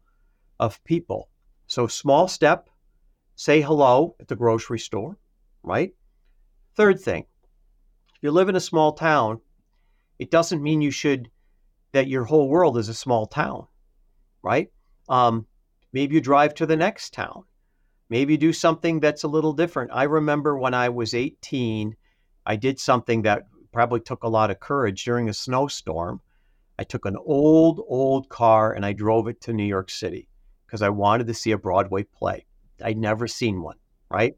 of 0.59 0.83
people. 0.83 1.29
So, 1.67 1.85
small 1.85 2.27
step, 2.27 2.69
say 3.35 3.61
hello 3.61 4.15
at 4.19 4.27
the 4.27 4.35
grocery 4.35 4.79
store, 4.79 5.17
right? 5.61 5.93
Third 6.75 6.99
thing, 6.99 7.25
if 8.15 8.23
you 8.23 8.31
live 8.31 8.49
in 8.49 8.55
a 8.55 8.59
small 8.61 8.93
town, 8.93 9.41
it 10.17 10.31
doesn't 10.31 10.63
mean 10.63 10.81
you 10.81 10.91
should 10.91 11.29
that 11.95 12.07
your 12.07 12.25
whole 12.25 12.49
world 12.49 12.77
is 12.77 12.89
a 12.89 12.93
small 12.93 13.25
town, 13.25 13.67
right? 14.43 14.69
Um, 15.07 15.47
maybe 15.93 16.15
you 16.15 16.21
drive 16.21 16.53
to 16.55 16.65
the 16.65 16.75
next 16.75 17.13
town. 17.13 17.43
Maybe 18.09 18.33
you 18.33 18.37
do 18.37 18.53
something 18.53 18.99
that's 18.99 19.23
a 19.23 19.29
little 19.29 19.53
different. 19.53 19.91
I 19.93 20.03
remember 20.03 20.57
when 20.57 20.73
I 20.73 20.89
was 20.89 21.13
18, 21.13 21.95
I 22.45 22.55
did 22.57 22.79
something 22.79 23.21
that 23.21 23.43
probably 23.71 24.01
took 24.01 24.23
a 24.23 24.29
lot 24.29 24.51
of 24.51 24.59
courage 24.59 25.05
during 25.05 25.29
a 25.29 25.33
snowstorm. 25.33 26.19
I 26.77 26.83
took 26.83 27.05
an 27.05 27.15
old, 27.17 27.81
old 27.87 28.27
car 28.27 28.73
and 28.73 28.85
I 28.85 28.91
drove 28.91 29.27
it 29.27 29.41
to 29.41 29.53
New 29.53 29.63
York 29.63 29.89
City 29.89 30.27
because 30.67 30.81
I 30.81 30.89
wanted 30.89 31.27
to 31.27 31.33
see 31.33 31.51
a 31.51 31.57
Broadway 31.57 32.03
play. 32.03 32.45
I'd 32.83 32.97
never 32.97 33.27
seen 33.27 33.61
one, 33.61 33.77
right? 34.09 34.35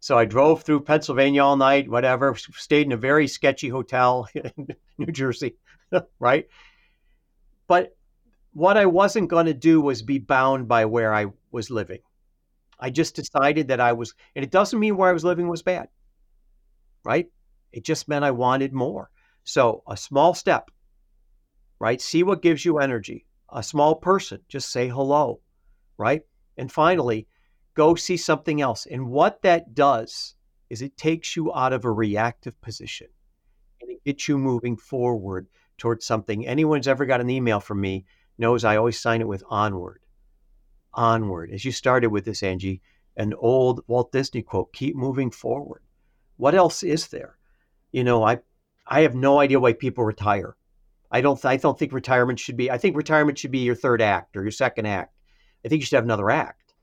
So 0.00 0.16
I 0.16 0.24
drove 0.24 0.62
through 0.62 0.80
Pennsylvania 0.80 1.42
all 1.42 1.56
night, 1.56 1.90
whatever, 1.90 2.34
stayed 2.36 2.86
in 2.86 2.92
a 2.92 2.96
very 2.96 3.28
sketchy 3.28 3.68
hotel 3.68 4.28
in 4.34 4.68
New 4.98 5.12
Jersey, 5.12 5.56
right? 6.18 6.46
But 7.68 7.96
what 8.52 8.76
I 8.76 8.86
wasn't 8.86 9.28
going 9.28 9.46
to 9.46 9.54
do 9.54 9.80
was 9.80 10.02
be 10.02 10.18
bound 10.18 10.68
by 10.68 10.84
where 10.84 11.12
I 11.12 11.26
was 11.50 11.70
living. 11.70 12.00
I 12.78 12.90
just 12.90 13.16
decided 13.16 13.68
that 13.68 13.80
I 13.80 13.92
was, 13.92 14.14
and 14.34 14.44
it 14.44 14.50
doesn't 14.50 14.78
mean 14.78 14.96
where 14.96 15.10
I 15.10 15.14
was 15.14 15.24
living 15.24 15.48
was 15.48 15.62
bad, 15.62 15.88
right? 17.04 17.26
It 17.72 17.84
just 17.84 18.08
meant 18.08 18.24
I 18.24 18.30
wanted 18.30 18.72
more. 18.72 19.10
So 19.44 19.82
a 19.86 19.96
small 19.96 20.34
step, 20.34 20.70
right? 21.78 22.00
See 22.00 22.22
what 22.22 22.42
gives 22.42 22.64
you 22.64 22.78
energy. 22.78 23.26
A 23.50 23.62
small 23.62 23.94
person, 23.94 24.40
just 24.48 24.70
say 24.70 24.88
hello, 24.88 25.40
right? 25.96 26.22
And 26.56 26.70
finally, 26.70 27.28
go 27.74 27.94
see 27.94 28.16
something 28.16 28.60
else. 28.60 28.86
And 28.86 29.08
what 29.08 29.42
that 29.42 29.74
does 29.74 30.34
is 30.68 30.82
it 30.82 30.96
takes 30.96 31.36
you 31.36 31.54
out 31.54 31.72
of 31.72 31.84
a 31.84 31.90
reactive 31.90 32.60
position 32.60 33.08
and 33.80 33.90
it 33.90 34.02
gets 34.04 34.28
you 34.28 34.38
moving 34.38 34.76
forward 34.76 35.46
towards 35.78 36.06
something. 36.06 36.46
Anyone 36.46 36.78
who's 36.78 36.88
ever 36.88 37.06
got 37.06 37.20
an 37.20 37.30
email 37.30 37.60
from 37.60 37.80
me 37.80 38.04
knows 38.38 38.64
I 38.64 38.76
always 38.76 38.98
sign 38.98 39.20
it 39.20 39.28
with 39.28 39.42
onward. 39.48 40.00
Onward. 40.94 41.50
As 41.50 41.64
you 41.64 41.72
started 41.72 42.10
with 42.10 42.24
this, 42.24 42.42
Angie, 42.42 42.82
an 43.16 43.34
old 43.34 43.82
Walt 43.86 44.12
Disney 44.12 44.42
quote, 44.42 44.72
keep 44.72 44.96
moving 44.96 45.30
forward. 45.30 45.82
What 46.36 46.54
else 46.54 46.82
is 46.82 47.08
there? 47.08 47.38
You 47.92 48.04
know, 48.04 48.24
I 48.24 48.40
I 48.86 49.00
have 49.00 49.14
no 49.14 49.40
idea 49.40 49.58
why 49.58 49.72
people 49.72 50.04
retire. 50.04 50.56
I 51.10 51.20
don't 51.20 51.42
I 51.44 51.56
don't 51.56 51.78
think 51.78 51.92
retirement 51.92 52.38
should 52.38 52.56
be 52.56 52.70
I 52.70 52.78
think 52.78 52.96
retirement 52.96 53.38
should 53.38 53.50
be 53.50 53.60
your 53.60 53.74
third 53.74 54.02
act 54.02 54.36
or 54.36 54.42
your 54.42 54.50
second 54.50 54.86
act. 54.86 55.14
I 55.64 55.68
think 55.68 55.80
you 55.80 55.86
should 55.86 55.96
have 55.96 56.04
another 56.04 56.30
act. 56.30 56.74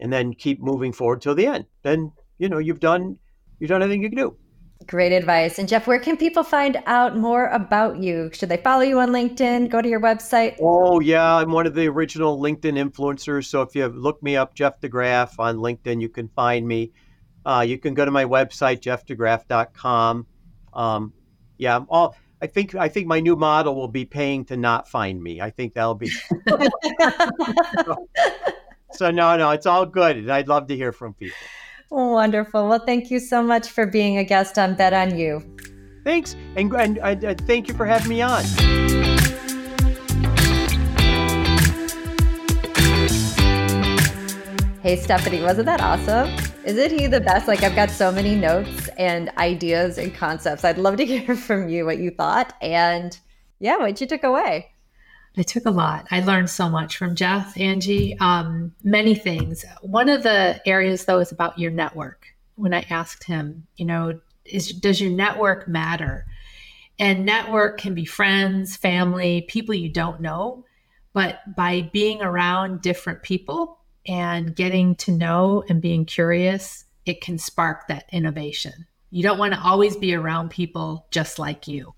And 0.00 0.12
then 0.12 0.34
keep 0.34 0.60
moving 0.60 0.92
forward 0.92 1.20
till 1.20 1.34
the 1.34 1.46
end. 1.46 1.66
Then, 1.82 2.12
you 2.38 2.48
know, 2.48 2.58
you've 2.58 2.80
done 2.80 3.18
you've 3.58 3.68
done 3.68 3.82
everything 3.82 4.02
you 4.02 4.08
can 4.10 4.18
do. 4.18 4.36
Great 4.86 5.12
advice. 5.12 5.58
And 5.58 5.68
Jeff, 5.68 5.86
where 5.86 5.98
can 5.98 6.16
people 6.16 6.42
find 6.42 6.82
out 6.86 7.16
more 7.16 7.46
about 7.48 8.02
you? 8.02 8.30
Should 8.32 8.48
they 8.48 8.56
follow 8.56 8.82
you 8.82 8.98
on 9.00 9.10
LinkedIn? 9.10 9.70
Go 9.70 9.80
to 9.80 9.88
your 9.88 10.00
website? 10.00 10.56
Oh, 10.60 11.00
yeah. 11.00 11.36
I'm 11.36 11.50
one 11.50 11.66
of 11.66 11.74
the 11.74 11.88
original 11.88 12.40
LinkedIn 12.40 12.78
influencers. 12.78 13.46
So 13.46 13.62
if 13.62 13.74
you 13.74 13.86
look 13.88 14.22
me 14.22 14.36
up, 14.36 14.54
Jeff 14.54 14.80
DeGraff 14.80 15.38
on 15.38 15.56
LinkedIn, 15.58 16.00
you 16.00 16.08
can 16.08 16.28
find 16.28 16.66
me. 16.66 16.92
Uh, 17.44 17.64
you 17.66 17.78
can 17.78 17.94
go 17.94 18.04
to 18.04 18.10
my 18.10 18.24
website, 18.24 18.80
jeffdegraff.com. 18.80 20.26
Um, 20.72 21.12
yeah, 21.58 21.76
I'm 21.76 21.86
all. 21.88 22.16
I 22.40 22.46
think 22.48 22.74
I 22.74 22.88
think 22.88 23.06
my 23.06 23.20
new 23.20 23.36
model 23.36 23.74
will 23.76 23.88
be 23.88 24.04
paying 24.04 24.44
to 24.46 24.56
not 24.56 24.88
find 24.88 25.22
me. 25.22 25.40
I 25.40 25.50
think 25.50 25.74
that'll 25.74 25.94
be. 25.94 26.08
so, 27.84 28.08
so 28.92 29.10
no, 29.10 29.36
no, 29.36 29.50
it's 29.50 29.66
all 29.66 29.86
good, 29.86 30.16
and 30.16 30.30
I'd 30.30 30.48
love 30.48 30.66
to 30.68 30.76
hear 30.76 30.92
from 30.92 31.14
people. 31.14 31.36
Wonderful. 31.92 32.70
Well, 32.70 32.78
thank 32.78 33.10
you 33.10 33.20
so 33.20 33.42
much 33.42 33.68
for 33.68 33.84
being 33.84 34.16
a 34.16 34.24
guest 34.24 34.58
on 34.58 34.74
Bet 34.74 34.94
on 34.94 35.14
You. 35.14 35.42
Thanks. 36.04 36.34
And, 36.56 36.72
and, 36.72 36.96
and 36.96 37.22
uh, 37.22 37.34
thank 37.46 37.68
you 37.68 37.74
for 37.74 37.84
having 37.84 38.08
me 38.08 38.22
on. 38.22 38.42
Hey, 44.80 44.96
Stephanie, 44.96 45.42
wasn't 45.42 45.66
that 45.66 45.82
awesome? 45.82 46.34
Isn't 46.64 46.98
he 46.98 47.08
the 47.08 47.20
best? 47.20 47.46
Like, 47.46 47.62
I've 47.62 47.76
got 47.76 47.90
so 47.90 48.10
many 48.10 48.36
notes 48.36 48.88
and 48.96 49.28
ideas 49.36 49.98
and 49.98 50.14
concepts. 50.14 50.64
I'd 50.64 50.78
love 50.78 50.96
to 50.96 51.04
hear 51.06 51.36
from 51.36 51.68
you 51.68 51.84
what 51.84 51.98
you 51.98 52.10
thought 52.10 52.54
and, 52.62 53.18
yeah, 53.60 53.76
what 53.76 54.00
you 54.00 54.06
took 54.06 54.24
away. 54.24 54.71
I 55.36 55.42
took 55.42 55.64
a 55.64 55.70
lot. 55.70 56.06
I 56.10 56.20
learned 56.20 56.50
so 56.50 56.68
much 56.68 56.96
from 56.96 57.14
Jeff, 57.14 57.58
Angie, 57.58 58.16
um, 58.18 58.74
many 58.84 59.14
things. 59.14 59.64
One 59.80 60.08
of 60.08 60.22
the 60.22 60.60
areas, 60.66 61.06
though, 61.06 61.20
is 61.20 61.32
about 61.32 61.58
your 61.58 61.70
network. 61.70 62.26
When 62.56 62.74
I 62.74 62.84
asked 62.90 63.24
him, 63.24 63.66
you 63.76 63.86
know, 63.86 64.20
is 64.44 64.72
does 64.72 65.00
your 65.00 65.10
network 65.10 65.66
matter? 65.68 66.26
And 66.98 67.24
network 67.24 67.78
can 67.78 67.94
be 67.94 68.04
friends, 68.04 68.76
family, 68.76 69.42
people 69.48 69.74
you 69.74 69.88
don't 69.88 70.20
know. 70.20 70.64
But 71.14 71.40
by 71.56 71.90
being 71.92 72.22
around 72.22 72.82
different 72.82 73.22
people 73.22 73.78
and 74.06 74.54
getting 74.54 74.94
to 74.96 75.12
know 75.12 75.64
and 75.68 75.80
being 75.80 76.04
curious, 76.04 76.84
it 77.06 77.20
can 77.20 77.38
spark 77.38 77.88
that 77.88 78.04
innovation. 78.12 78.86
You 79.10 79.22
don't 79.22 79.38
want 79.38 79.54
to 79.54 79.60
always 79.60 79.96
be 79.96 80.14
around 80.14 80.50
people 80.50 81.06
just 81.10 81.38
like 81.38 81.68
you. 81.68 81.94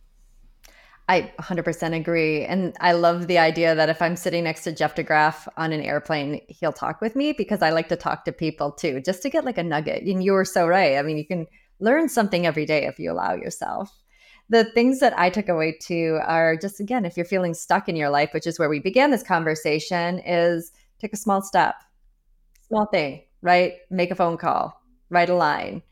I 1.06 1.32
100% 1.38 1.94
agree. 1.94 2.44
And 2.44 2.74
I 2.80 2.92
love 2.92 3.26
the 3.26 3.38
idea 3.38 3.74
that 3.74 3.90
if 3.90 4.00
I'm 4.00 4.16
sitting 4.16 4.44
next 4.44 4.64
to 4.64 4.72
Jeff 4.72 4.94
DeGraff 4.94 5.46
on 5.56 5.72
an 5.72 5.82
airplane, 5.82 6.40
he'll 6.48 6.72
talk 6.72 7.02
with 7.02 7.14
me 7.14 7.32
because 7.32 7.60
I 7.60 7.70
like 7.70 7.88
to 7.90 7.96
talk 7.96 8.24
to 8.24 8.32
people 8.32 8.72
too, 8.72 9.02
just 9.02 9.20
to 9.22 9.30
get 9.30 9.44
like 9.44 9.58
a 9.58 9.62
nugget. 9.62 10.02
And 10.04 10.24
you 10.24 10.32
were 10.32 10.46
so 10.46 10.66
right. 10.66 10.96
I 10.96 11.02
mean, 11.02 11.18
you 11.18 11.26
can 11.26 11.46
learn 11.78 12.08
something 12.08 12.46
every 12.46 12.64
day 12.64 12.86
if 12.86 12.98
you 12.98 13.12
allow 13.12 13.34
yourself. 13.34 13.94
The 14.48 14.64
things 14.64 15.00
that 15.00 15.18
I 15.18 15.28
took 15.28 15.48
away 15.48 15.76
too 15.78 16.20
are 16.24 16.56
just, 16.56 16.80
again, 16.80 17.04
if 17.04 17.18
you're 17.18 17.26
feeling 17.26 17.52
stuck 17.52 17.88
in 17.88 17.96
your 17.96 18.10
life, 18.10 18.30
which 18.32 18.46
is 18.46 18.58
where 18.58 18.70
we 18.70 18.78
began 18.78 19.10
this 19.10 19.22
conversation, 19.22 20.20
is 20.20 20.72
take 20.98 21.12
a 21.12 21.18
small 21.18 21.42
step, 21.42 21.74
small 22.66 22.86
thing, 22.86 23.22
right? 23.42 23.74
Make 23.90 24.10
a 24.10 24.14
phone 24.14 24.38
call, 24.38 24.80
write 25.10 25.30
a 25.30 25.34
line, 25.34 25.82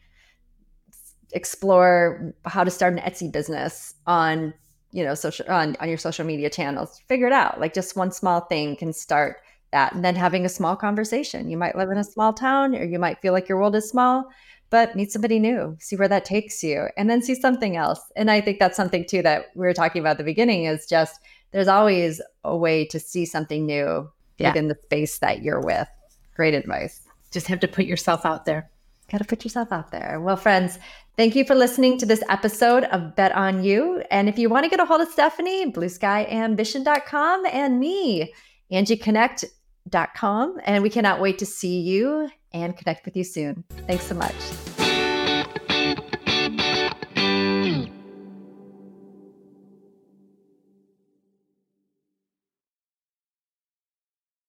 explore 1.33 2.35
how 2.47 2.65
to 2.65 2.71
start 2.71 2.95
an 2.95 2.99
Etsy 3.01 3.31
business 3.31 3.95
on 4.07 4.55
you 4.93 5.05
know 5.05 5.15
social 5.15 5.47
on, 5.49 5.77
on 5.81 5.89
your 5.89 5.99
social 5.99 6.25
media 6.25 6.49
channels 6.49 7.01
figure 7.09 7.27
it 7.27 7.33
out 7.33 7.59
like 7.61 7.75
just 7.75 7.97
one 7.97 8.13
small 8.13 8.41
thing 8.43 8.77
can 8.77 8.93
start 8.93 9.39
that 9.73 9.95
and 9.95 10.05
then 10.05 10.15
having 10.15 10.45
a 10.45 10.49
small 10.49 10.77
conversation 10.77 11.51
you 11.51 11.57
might 11.57 11.77
live 11.77 11.91
in 11.91 11.99
a 11.99 12.05
small 12.05 12.33
town 12.33 12.75
or 12.75 12.85
you 12.85 12.99
might 12.99 13.21
feel 13.21 13.33
like 13.33 13.49
your 13.49 13.59
world 13.59 13.75
is 13.75 13.89
small 13.89 14.29
but 14.73 14.97
meet 14.97 15.13
somebody 15.13 15.39
new, 15.39 15.77
see 15.81 15.97
where 15.97 16.09
that 16.09 16.25
takes 16.25 16.65
you, 16.65 16.89
and 16.97 17.11
then 17.11 17.21
see 17.21 17.35
something 17.35 17.77
else. 17.77 18.01
And 18.17 18.31
I 18.31 18.41
think 18.41 18.59
that's 18.59 18.75
something 18.75 19.05
too 19.05 19.21
that 19.21 19.51
we 19.55 19.67
were 19.67 19.75
talking 19.75 20.01
about 20.01 20.13
at 20.13 20.19
the 20.19 20.25
beginning 20.25 20.65
is 20.65 20.87
just 20.87 21.21
there's 21.51 21.69
always 21.69 22.23
a 22.43 22.57
way 22.57 22.87
to 22.87 22.99
see 22.99 23.27
something 23.27 23.67
new 23.67 24.11
yeah. 24.39 24.49
within 24.49 24.69
the 24.69 24.79
space 24.83 25.19
that 25.19 25.43
you're 25.43 25.61
with. 25.61 25.89
Great 26.35 26.55
advice. 26.55 27.03
Just 27.31 27.49
have 27.49 27.61
to 27.61 27.69
put 27.69 27.85
yourself 27.85 28.25
out 28.25 28.47
there. 28.47 28.71
Got 29.11 29.19
to 29.19 29.25
put 29.25 29.45
yourself 29.45 29.73
out 29.73 29.91
there. 29.91 30.19
Well, 30.23 30.37
friends, 30.37 30.79
thank 31.17 31.35
you 31.35 31.45
for 31.45 31.55
listening 31.55 31.99
to 31.99 32.07
this 32.07 32.23
episode 32.29 32.85
of 32.85 33.15
Bet 33.17 33.33
on 33.33 33.65
You. 33.65 34.03
And 34.11 34.29
if 34.29 34.39
you 34.39 34.49
want 34.49 34.65
to 34.65 34.71
get 34.71 34.81
a 34.81 34.85
hold 34.85 35.01
of 35.01 35.09
Stephanie, 35.09 35.71
blueskyambition.com 35.73 37.47
and 37.47 37.81
me, 37.81 38.33
angieconnect.com. 38.73 40.61
And 40.65 40.83
we 40.83 40.91
cannot 40.91 41.21
wait 41.21 41.39
to 41.39 41.47
see 41.47 41.81
you 41.81 42.31
and 42.53 42.77
connect 42.77 43.05
with 43.05 43.17
you 43.17 43.25
soon. 43.25 43.65
Thanks 43.87 44.05
so 44.05 44.15
much. 44.15 44.72